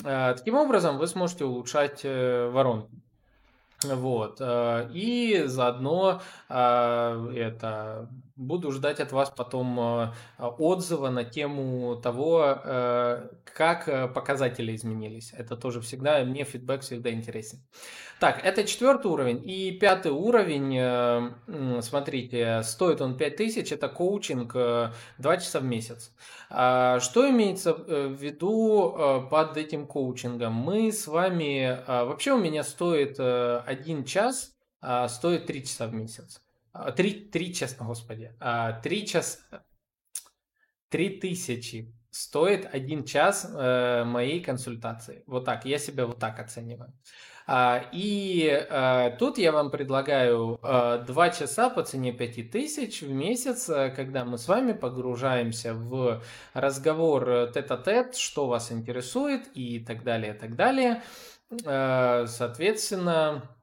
[0.04, 2.90] Таким образом, вы сможете улучшать э, воронку.
[3.84, 4.38] Вот.
[4.40, 12.60] Э, и заодно э, это буду ждать от вас потом э, отзыва на тему того,
[13.54, 15.34] как показатели изменились.
[15.34, 17.60] Это тоже всегда, мне фидбэк всегда интересен.
[18.20, 19.42] Так, это четвертый уровень.
[19.46, 26.12] И пятый уровень, смотрите, стоит он 5000, это коучинг 2 часа в месяц.
[26.50, 30.54] А, что имеется в виду под этим коучингом?
[30.54, 34.56] Мы с вами, вообще у меня стоит один час
[34.88, 36.45] а, стоит 3 часа в месяц.
[36.96, 39.40] 3, а, 3 часа, господи, 3 а, часа,
[40.90, 45.24] 3 тысячи стоит один час э, моей консультации.
[45.28, 46.94] Вот так, я себя вот так оцениваю.
[47.92, 53.66] И э, тут я вам предлагаю э, 2 часа по цене 5000 в месяц,
[53.96, 56.24] когда мы с вами погружаемся в
[56.54, 61.04] разговор тет-а-тет, что вас интересует и так далее, и так далее.
[62.28, 63.55] Соответственно,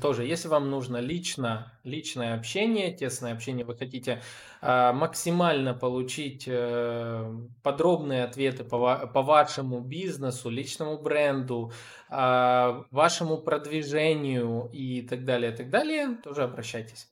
[0.00, 4.20] тоже, если вам нужно лично, личное общение, тесное общение, вы хотите
[4.60, 11.72] э, максимально получить э, подробные ответы по, по вашему бизнесу, личному бренду,
[12.10, 17.08] э, вашему продвижению и так далее, так далее, тоже обращайтесь.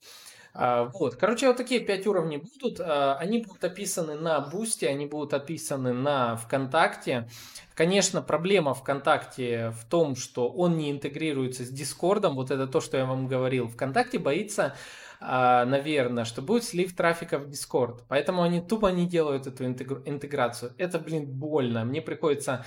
[0.59, 2.80] А, вот, короче, вот такие пять уровней будут.
[2.80, 7.28] А, они будут описаны на Бусте, они будут описаны на ВКонтакте.
[7.74, 12.36] Конечно, проблема ВКонтакте в том, что он не интегрируется с Дискордом.
[12.36, 13.68] Вот это то, что я вам говорил.
[13.68, 14.74] ВКонтакте боится,
[15.20, 18.04] а, наверное, что будет слив трафика в Дискорд.
[18.09, 20.72] Поэтому они тупо не делают эту интеграцию.
[20.78, 21.84] Это, блин, больно.
[21.84, 22.64] Мне приходится...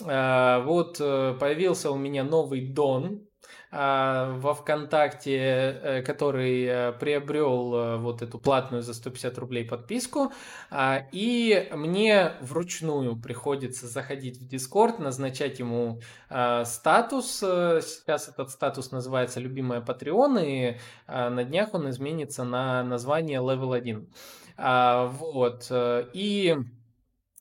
[0.00, 3.27] Вот э, появился у меня новый Дон,
[3.70, 10.32] во ВКонтакте, э, который э, приобрел э, вот эту платную за 150 рублей подписку,
[10.70, 16.00] а, и мне вручную приходится заходить в Дискорд, назначать ему
[16.30, 17.38] а, статус.
[17.38, 24.08] Сейчас этот статус называется «Любимая Patreon», и на днях он изменится на название Level 1.
[24.56, 25.70] Вот.
[25.70, 26.56] И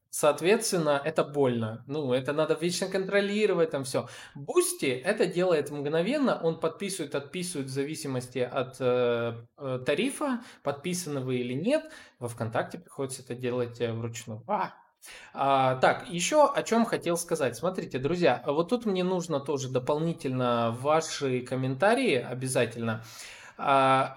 [0.10, 1.84] Соответственно, это больно.
[1.88, 4.08] Ну, это надо вечно контролировать, там все.
[4.36, 11.38] Бусти это делает мгновенно, он подписывает, отписывает в зависимости от э, э, тарифа, подписаны вы
[11.38, 11.92] или нет.
[12.20, 14.44] Во ВКонтакте приходится это делать э, вручную.
[14.48, 14.74] А,
[15.34, 17.56] а, так, еще о чем хотел сказать.
[17.56, 23.04] Смотрите, друзья, вот тут мне нужно тоже дополнительно ваши комментарии обязательно.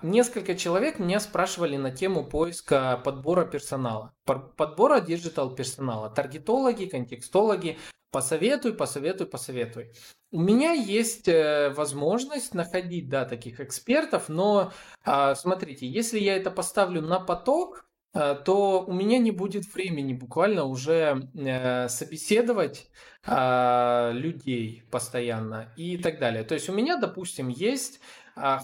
[0.03, 4.13] Несколько человек меня спрашивали на тему поиска подбора персонала.
[4.25, 6.11] Подбора диджитал персонала.
[6.11, 7.79] Таргетологи, контекстологи.
[8.11, 9.93] Посоветуй, посоветуй, посоветуй.
[10.33, 14.73] У меня есть э, возможность находить, да, таких экспертов, но
[15.05, 20.13] а, смотрите, если я это поставлю на поток, э, то у меня не будет времени
[20.13, 22.91] буквально уже э, собеседовать
[23.25, 26.43] э, людей постоянно и так далее.
[26.43, 28.01] То есть у меня, допустим, есть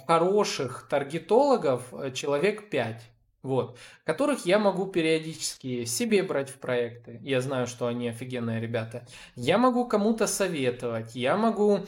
[0.07, 3.03] хороших таргетологов э, человек 5
[3.47, 7.20] вот, которых я могу периодически себе брать в проекты.
[7.22, 9.07] Я знаю, что они офигенные ребята.
[9.37, 11.87] Я могу кому-то советовать, я могу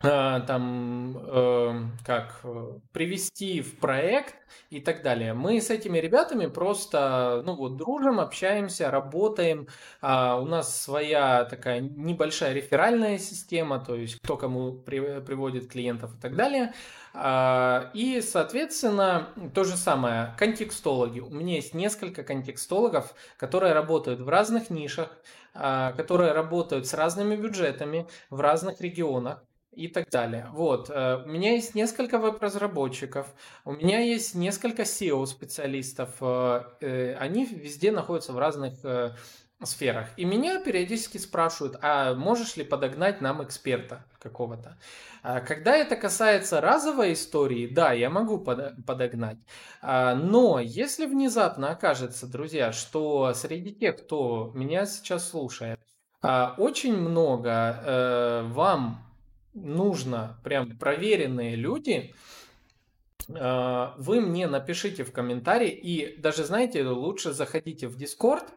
[0.00, 2.42] там э, как
[2.92, 4.34] привести в проект
[4.70, 5.34] и так далее.
[5.34, 9.68] Мы с этими ребятами просто, ну вот, дружим, общаемся, работаем.
[10.00, 16.14] А у нас своя такая небольшая реферальная система, то есть кто кому при, приводит клиентов
[16.16, 16.74] и так далее.
[17.14, 21.20] А, и, соответственно, то же самое, контекстологи.
[21.20, 25.16] У меня есть несколько контекстологов, которые работают в разных нишах,
[25.54, 30.48] а, которые работают с разными бюджетами в разных регионах и так далее.
[30.52, 33.26] Вот, э, у меня есть несколько веб-разработчиков,
[33.64, 38.74] у меня есть несколько SEO-специалистов, э, э, они везде находятся в разных
[39.62, 40.08] сферах.
[40.16, 44.76] И меня периодически спрашивают, а можешь ли подогнать нам эксперта какого-то?
[45.22, 49.38] А когда это касается разовой истории, да, я могу подогнать.
[49.80, 55.80] А, но если внезапно окажется, друзья, что среди тех, кто меня сейчас слушает,
[56.20, 59.03] а, очень много вам
[59.54, 62.14] нужно прям проверенные люди,
[63.28, 68.54] вы мне напишите в комментарии и даже, знаете, лучше заходите в Discord, а,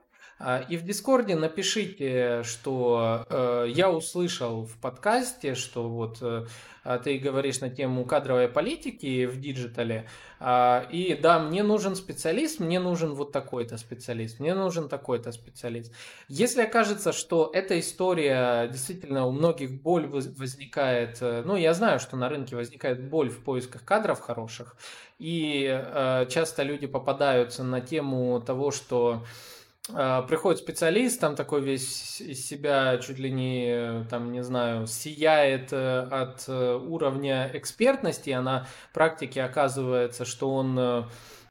[0.70, 6.46] и в Discord е напишите, что э, я услышал в подкасте, что вот э,
[6.88, 10.08] а, ты говоришь на тему кадровой политики в digital е.
[10.40, 15.92] Э, и да, мне нужен специалист, мне нужен вот такой-то специалист, мне нужен такой-то специалист.
[16.30, 22.16] Если окажется, что эта история действительно у многих боль возникает, э, ну я знаю, что
[22.16, 24.78] на рынке возникает боль в поисках кадров хороших,
[25.20, 29.57] и э, часто люди попадаются на тему того, что а,
[29.88, 36.00] приходит специалист, там такой весь из себя чуть ли не, там, не знаю, сияет э,
[36.00, 41.04] от э, уровня экспертности, а на практике оказывается, что он, э,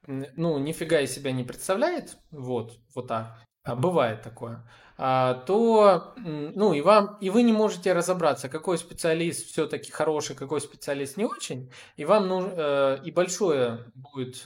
[0.06, 4.68] ну, нифига из себя не представляет, вот, вот так, а бывает такое,
[4.98, 10.60] а, то, ну, и вам, и вы не можете разобраться, какой специалист все-таки хороший, какой
[10.60, 14.36] специалист не очень, и вам нужно, и большое будет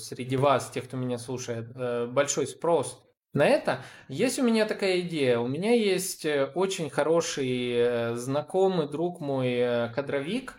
[0.00, 3.00] среди вас, тех, кто меня слушает, большой спрос
[3.32, 5.38] на это есть у меня такая идея.
[5.38, 10.56] У меня есть э, очень хороший э, знакомый друг мой э, кадровик.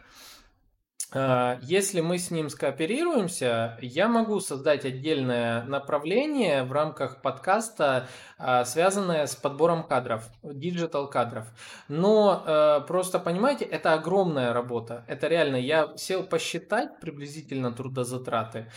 [1.14, 8.08] А, если мы с ним скооперируемся, я могу создать отдельное направление в рамках подкаста,
[8.38, 11.48] а, связанное с подбором кадров, digital кадров.
[11.90, 15.04] Но просто понимаете, это огромная работа.
[15.08, 18.72] Это реально, я сел посчитать приблизительно трудозатраты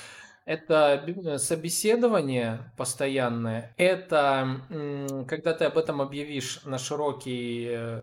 [0.45, 4.61] это э, собеседование постоянное, это
[5.29, 8.03] когда ты об этом объявишь на широкий э,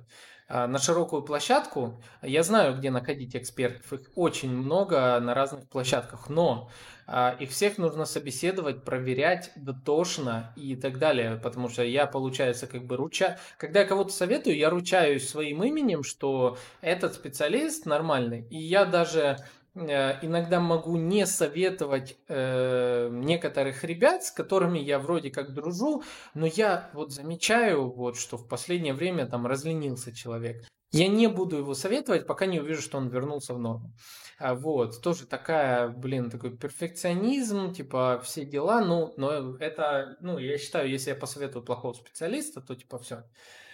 [0.54, 2.02] а, на широкую площадку.
[2.22, 3.94] Я знаю, где находить экспертов.
[3.94, 6.70] Их очень много на разных площадках, но
[7.08, 12.84] а, их всех нужно собеседовать, проверять дотошно и так далее, потому что я, получается, как
[12.84, 13.40] бы руча...
[13.58, 18.46] Когда я кого-то советую, я ручаюсь своим именем, что этот специалист нормальный.
[18.50, 19.38] И я даже
[19.74, 26.04] иногда могу не советовать э, некоторых ребят, с которыми я вроде как дружу,
[26.34, 30.66] но я вот замечаю, вот, что в последнее время там разленился человек.
[30.92, 33.94] Я не буду его советовать, пока не увижу, что он вернулся в норму.
[34.38, 40.58] А вот, тоже такая, блин, такой перфекционизм, типа, все дела, ну, но это, ну, я
[40.58, 43.24] считаю, если я посоветую плохого специалиста, то, типа, все.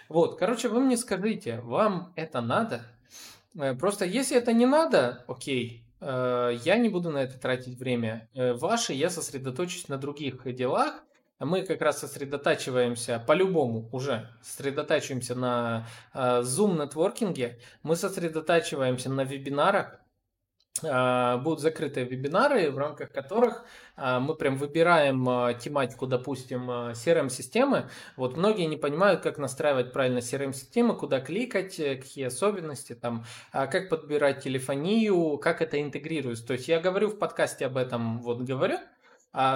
[0.09, 2.83] Вот, короче, вы мне скажите, вам это надо?
[3.57, 8.29] Э, просто если это не надо, окей, Э, я не буду на это тратить время.
[8.33, 11.03] Э, ваши я сосредоточусь на других делах.
[11.39, 19.93] Мы как раз сосредотачиваемся по-любому уже, сосредотачиваемся на э, Zoom нетворкинге, мы сосредотачиваемся на вебинарах,
[19.93, 20.06] а,
[20.81, 23.65] будут закрытые вебинары, в рамках которых
[23.95, 27.89] а, мы прям выбираем а, тематику, допустим, CRM-системы.
[28.15, 33.89] Вот многие не понимают, как настраивать правильно CRM-системы, куда кликать, э, какие особенности, там, как
[33.89, 36.45] подбирать телефонию, как это интегрируется.
[36.45, 38.77] То есть я говорю в подкасте об этом, вот говорю,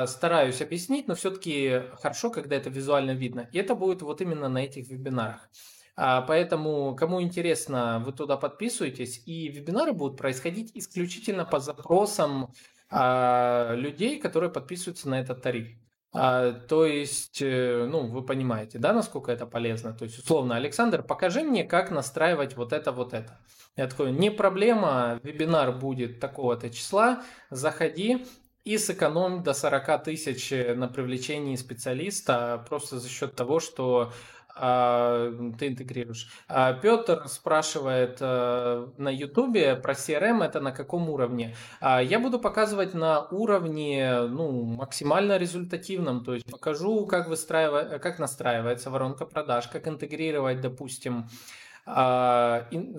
[0.05, 3.47] стараюсь объяснить, но все-таки хорошо, когда это визуально видно.
[3.51, 5.49] И это будет вот именно на этих вебинарах.
[5.95, 12.53] А, поэтому, кому интересно, вы туда подписывайтесь, и вебинары будут происходить исключительно по запросам
[12.89, 15.67] а, людей, которые подписываются на этот тариф.
[16.13, 19.93] А, то есть, э, ну, вы понимаете, да, насколько это полезно?
[19.93, 23.39] То есть, условно, Александр, покажи мне, как настраивать вот это, вот это.
[23.77, 28.25] Я такой, не проблема, вебинар будет такого-то числа, заходи,
[28.63, 34.11] и сэкономить до 40 тысяч на привлечении специалиста просто за счет того, что
[34.55, 36.27] ты интегрируешь.
[36.47, 41.55] А, Петр спрашивает э, на Ютубе про CRM, это на каком уровне?
[41.79, 48.19] А, я буду показывать на уровне ну, максимально результативном, то есть покажу, как, выстраивать, как
[48.19, 51.27] настраивается воронка продаж, как интегрировать, допустим,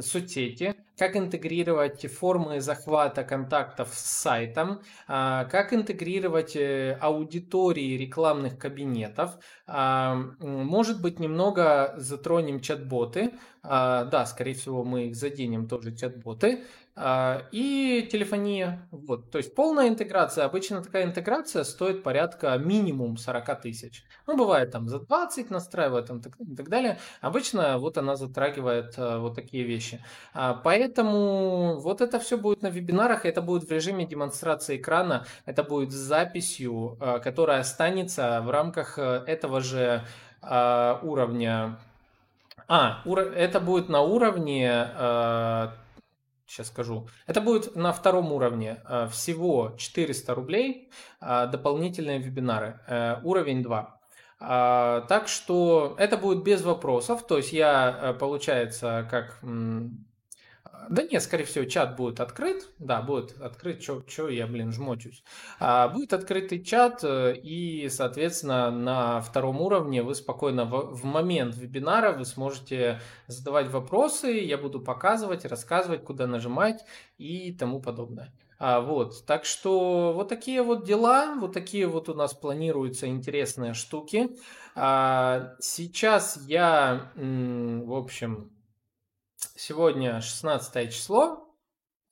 [0.00, 9.38] соцсети, как интегрировать формы захвата контактов с сайтом, а, как интегрировать э, аудитории рекламных кабинетов.
[9.66, 13.32] А, может быть, немного затронем чат-боты.
[13.62, 16.62] А, да, скорее всего, мы их заденем тоже чат-боты.
[16.94, 18.86] А, и телефония.
[18.90, 19.30] Вот.
[19.30, 20.44] То есть полная интеграция.
[20.44, 24.04] Обычно такая интеграция стоит порядка минимум 40 тысяч.
[24.26, 26.98] Ну, бывает там за 20 настраивают там, и так далее.
[27.22, 30.04] Обычно вот она затрагивает а, вот такие вещи.
[30.34, 33.24] А, поэтому вот это все будет на вебинарах.
[33.24, 35.24] Это будет в режиме демонстрации экрана.
[35.46, 40.04] Это будет с записью, которая останется в рамках этого же
[40.42, 41.78] уровня
[42.68, 44.88] а, это будет на уровне
[46.52, 47.08] сейчас скажу.
[47.26, 48.82] Это будет на втором уровне.
[48.88, 50.90] Э, всего 400 рублей,
[51.20, 52.80] э, дополнительные вебинары.
[52.86, 53.98] Э, уровень 2.
[54.38, 57.24] Так что это будет без вопросов.
[57.28, 59.38] То есть я, получается, как
[60.88, 62.68] да нет, скорее всего, чат будет открыт.
[62.78, 63.82] Да, будет открыт.
[63.82, 65.22] Что я, блин, жмотюсь.
[65.58, 71.56] А, будет открытый чат, э, и, соответственно, на втором уровне вы спокойно в, в момент
[71.56, 74.28] вебинара вы сможете задавать вопросы.
[74.28, 76.84] Я буду показывать, рассказывать, куда нажимать
[77.18, 78.32] и тому подобное.
[78.58, 83.74] А, вот, так что вот такие вот дела, вот такие вот у нас планируются интересные
[83.74, 84.36] штуки.
[84.76, 88.51] А, сейчас я, в общем,
[89.56, 91.52] Сегодня 16 число.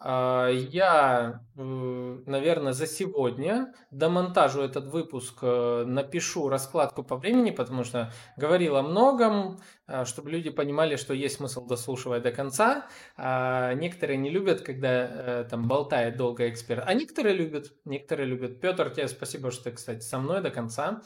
[0.03, 8.11] А, я, наверное, за сегодня домонтажу этот выпуск, э, напишу раскладку по времени, потому что
[8.39, 12.87] говорил о многом, а, чтобы люди понимали, что есть смысл дослушивать до конца.
[13.18, 18.59] А, некоторые не любят, когда э, там болтает долго эксперт, а некоторые любят, некоторые любят.
[18.59, 21.03] Петр, тебе спасибо, что ты, кстати, со мной до конца.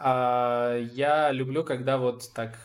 [0.00, 2.56] Я люблю, когда вот так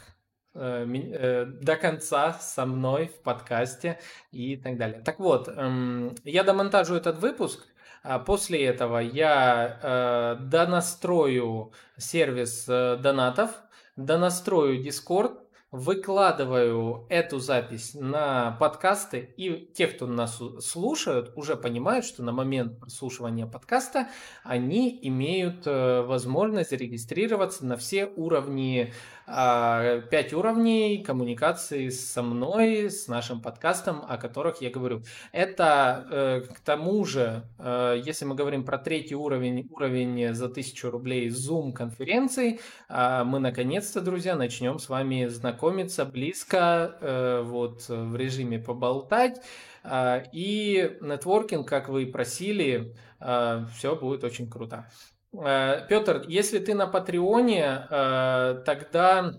[0.54, 3.99] до конца со мной в подкасте
[4.32, 5.01] и так далее.
[5.01, 7.66] Так вот, эм, я домонтажу этот выпуск,
[8.04, 13.51] а после этого я э, донастрою сервис донатов,
[13.95, 15.43] донастрою Discord,
[15.74, 22.80] выкладываю эту запись на подкасты, и те, кто нас слушают, уже понимают, что на момент
[22.80, 24.08] прослушивания подкаста
[24.43, 28.93] они имеют возможность зарегистрироваться на все уровни
[29.26, 35.03] пять уровней коммуникации со мной, с нашим подкастом, о которых я говорю.
[35.32, 40.91] Это э, к тому же, э, если мы говорим про третий уровень, уровень за тысячу
[40.91, 42.59] рублей Zoom конференций,
[42.89, 49.41] а, мы наконец-то, друзья, начнем с вами знакомиться близко, э, вот в режиме поболтать.
[49.84, 54.86] А, и нетворкинг, как вы просили, все будет очень круто.
[55.34, 59.34] Э, Петр, если ты на Патреоне, э, тогда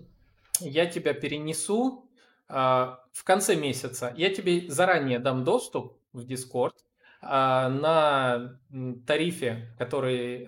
[0.59, 2.09] я тебя перенесу
[2.49, 4.13] э, в конце месяца.
[4.17, 6.73] Я тебе заранее дам доступ в Discord
[7.21, 8.59] на
[9.07, 10.45] тарифе, который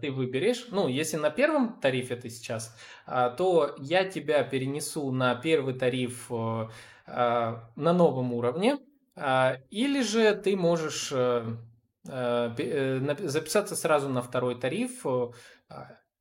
[0.00, 0.68] ты выберешь.
[0.70, 7.62] Ну, если на первом тарифе ты сейчас, то я тебя перенесу на первый тариф на
[7.74, 8.78] новом уровне.
[9.16, 11.12] Или же ты можешь
[12.10, 15.04] записаться сразу на второй тариф.
[15.06, 15.32] А,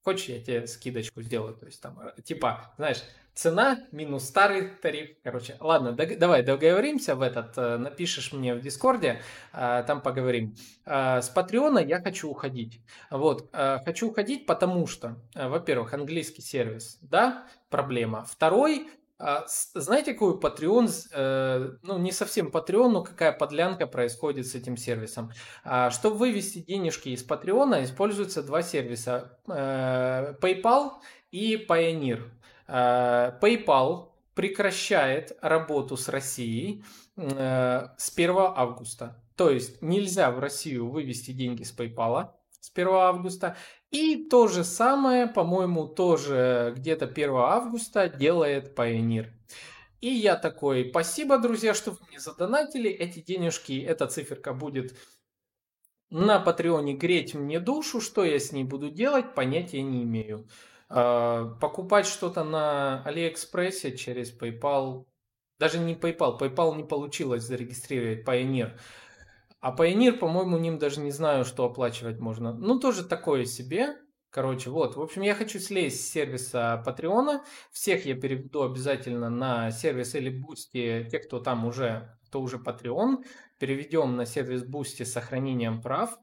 [0.04, 1.56] хочешь, я тебе скидочку сделаю?
[1.56, 5.18] То есть там, э, типа, знаешь, цена минус старый тариф.
[5.24, 7.56] Короче, ладно, давай договоримся в этот.
[7.58, 9.22] Напишешь мне в Дискорде,
[9.54, 10.56] а, там поговорим.
[10.86, 12.82] А, с Патреона я хочу уходить.
[13.10, 13.50] Вот,
[13.86, 18.26] хочу уходить, потому что, во-первых, английский сервис, да, проблема.
[18.26, 24.55] Второй, а, знаете, какой Patreon, э, ну не совсем Patreon, но какая подлянка происходит с
[24.55, 25.32] этим сервисом?
[25.65, 30.91] А, чтобы вывести денежки из Patreon, используются два сервиса, э, PayPal
[31.32, 32.30] и Pioneer.
[32.67, 36.86] А, PayPal прекращает работу с Россией
[37.17, 39.22] э, с 1 августа.
[39.36, 42.30] То есть нельзя в Россию вывести деньги с PayPal
[42.61, 43.57] с 1 августа.
[43.92, 49.32] И то же самое, по-моему, тоже где-то 1 августа делает Pioneer.
[50.00, 52.90] И я такой, спасибо, друзья, что вы мне задонатили.
[52.90, 54.96] Эти денежки, эта циферка будет
[56.10, 58.00] на Патреоне греть мне душу.
[58.00, 60.48] Что я с ней буду делать, понятия не имею.
[60.88, 65.06] А, покупать что-то на Алиэкспрессе через PayPal,
[65.60, 68.80] даже не PayPal, PayPal не получилось зарегистрировать Pioneer.
[69.62, 72.53] А Payoneer, по-моему, ним даже не знаю, что оплачивать можно.
[72.53, 73.97] Ну, тоже такое себе.
[74.30, 74.95] Короче, вот.
[74.95, 77.43] В общем, я хочу слезть с сервиса Патреона.
[77.72, 83.24] Всех я переведу обязательно на сервис или Boosty, те, кто там уже, кто уже Patreon.
[83.57, 86.18] Переведем на сервис Boosty с сохранением прав.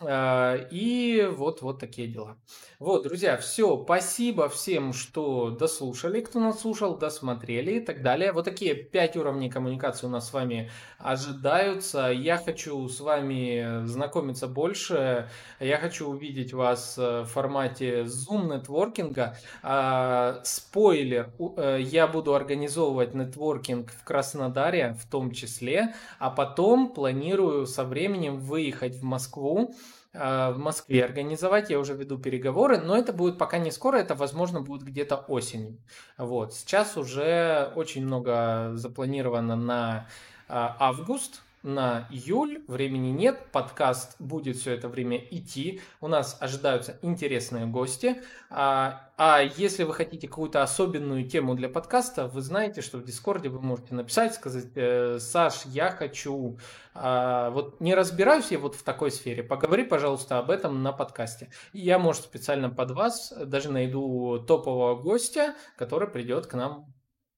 [0.00, 2.36] А, и вот, вот такие дела.
[2.78, 3.82] Вот, друзья, все.
[3.82, 8.32] Спасибо всем, что дослушали, кто нас слушал, досмотрели и так далее.
[8.32, 12.08] Вот такие пять уровней коммуникации у нас с вами ожидаются.
[12.08, 15.28] Я хочу с вами знакомиться больше.
[15.60, 19.36] Я хочу увидеть вас в формате Zoom нетворкинга.
[19.62, 27.66] А, спойлер, э, я буду организовывать нетворкинг в Краснодаре в том числе, а потом планирую
[27.66, 29.74] со временем выехать в Москву
[30.16, 31.70] в Москве организовать.
[31.70, 35.78] Я уже веду переговоры, но это будет пока не скоро, это, возможно, будет где-то осенью.
[36.18, 36.54] Вот.
[36.54, 40.08] Сейчас уже очень много запланировано на
[40.48, 46.96] а, август, на июль, времени нет, подкаст будет все это время идти, у нас ожидаются
[47.02, 52.98] интересные гости, а, а если вы хотите какую-то особенную тему для подкаста, вы знаете, что
[52.98, 56.56] в Дискорде вы можете написать, сказать, э, Саш, я хочу,
[56.94, 61.50] а, вот не разбираюсь я вот в такой сфере, поговори, пожалуйста, об этом на подкасте.
[61.72, 66.94] Я, может, специально под вас даже найду топового гостя, который придет к нам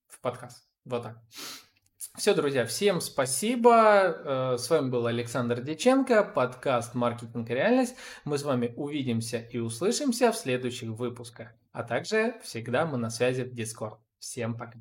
[0.06, 0.68] в подкаст.
[0.84, 1.16] Вот так.
[2.18, 4.52] Все, друзья, всем спасибо.
[4.52, 7.94] Э, с вами был Александр Деченко, подкаст «Маркетинг реальность».
[8.24, 11.50] Мы с вами увидимся и услышимся в следующих выпусках.
[11.70, 13.98] А также всегда мы на связи в Discord.
[14.18, 14.80] Всем пока.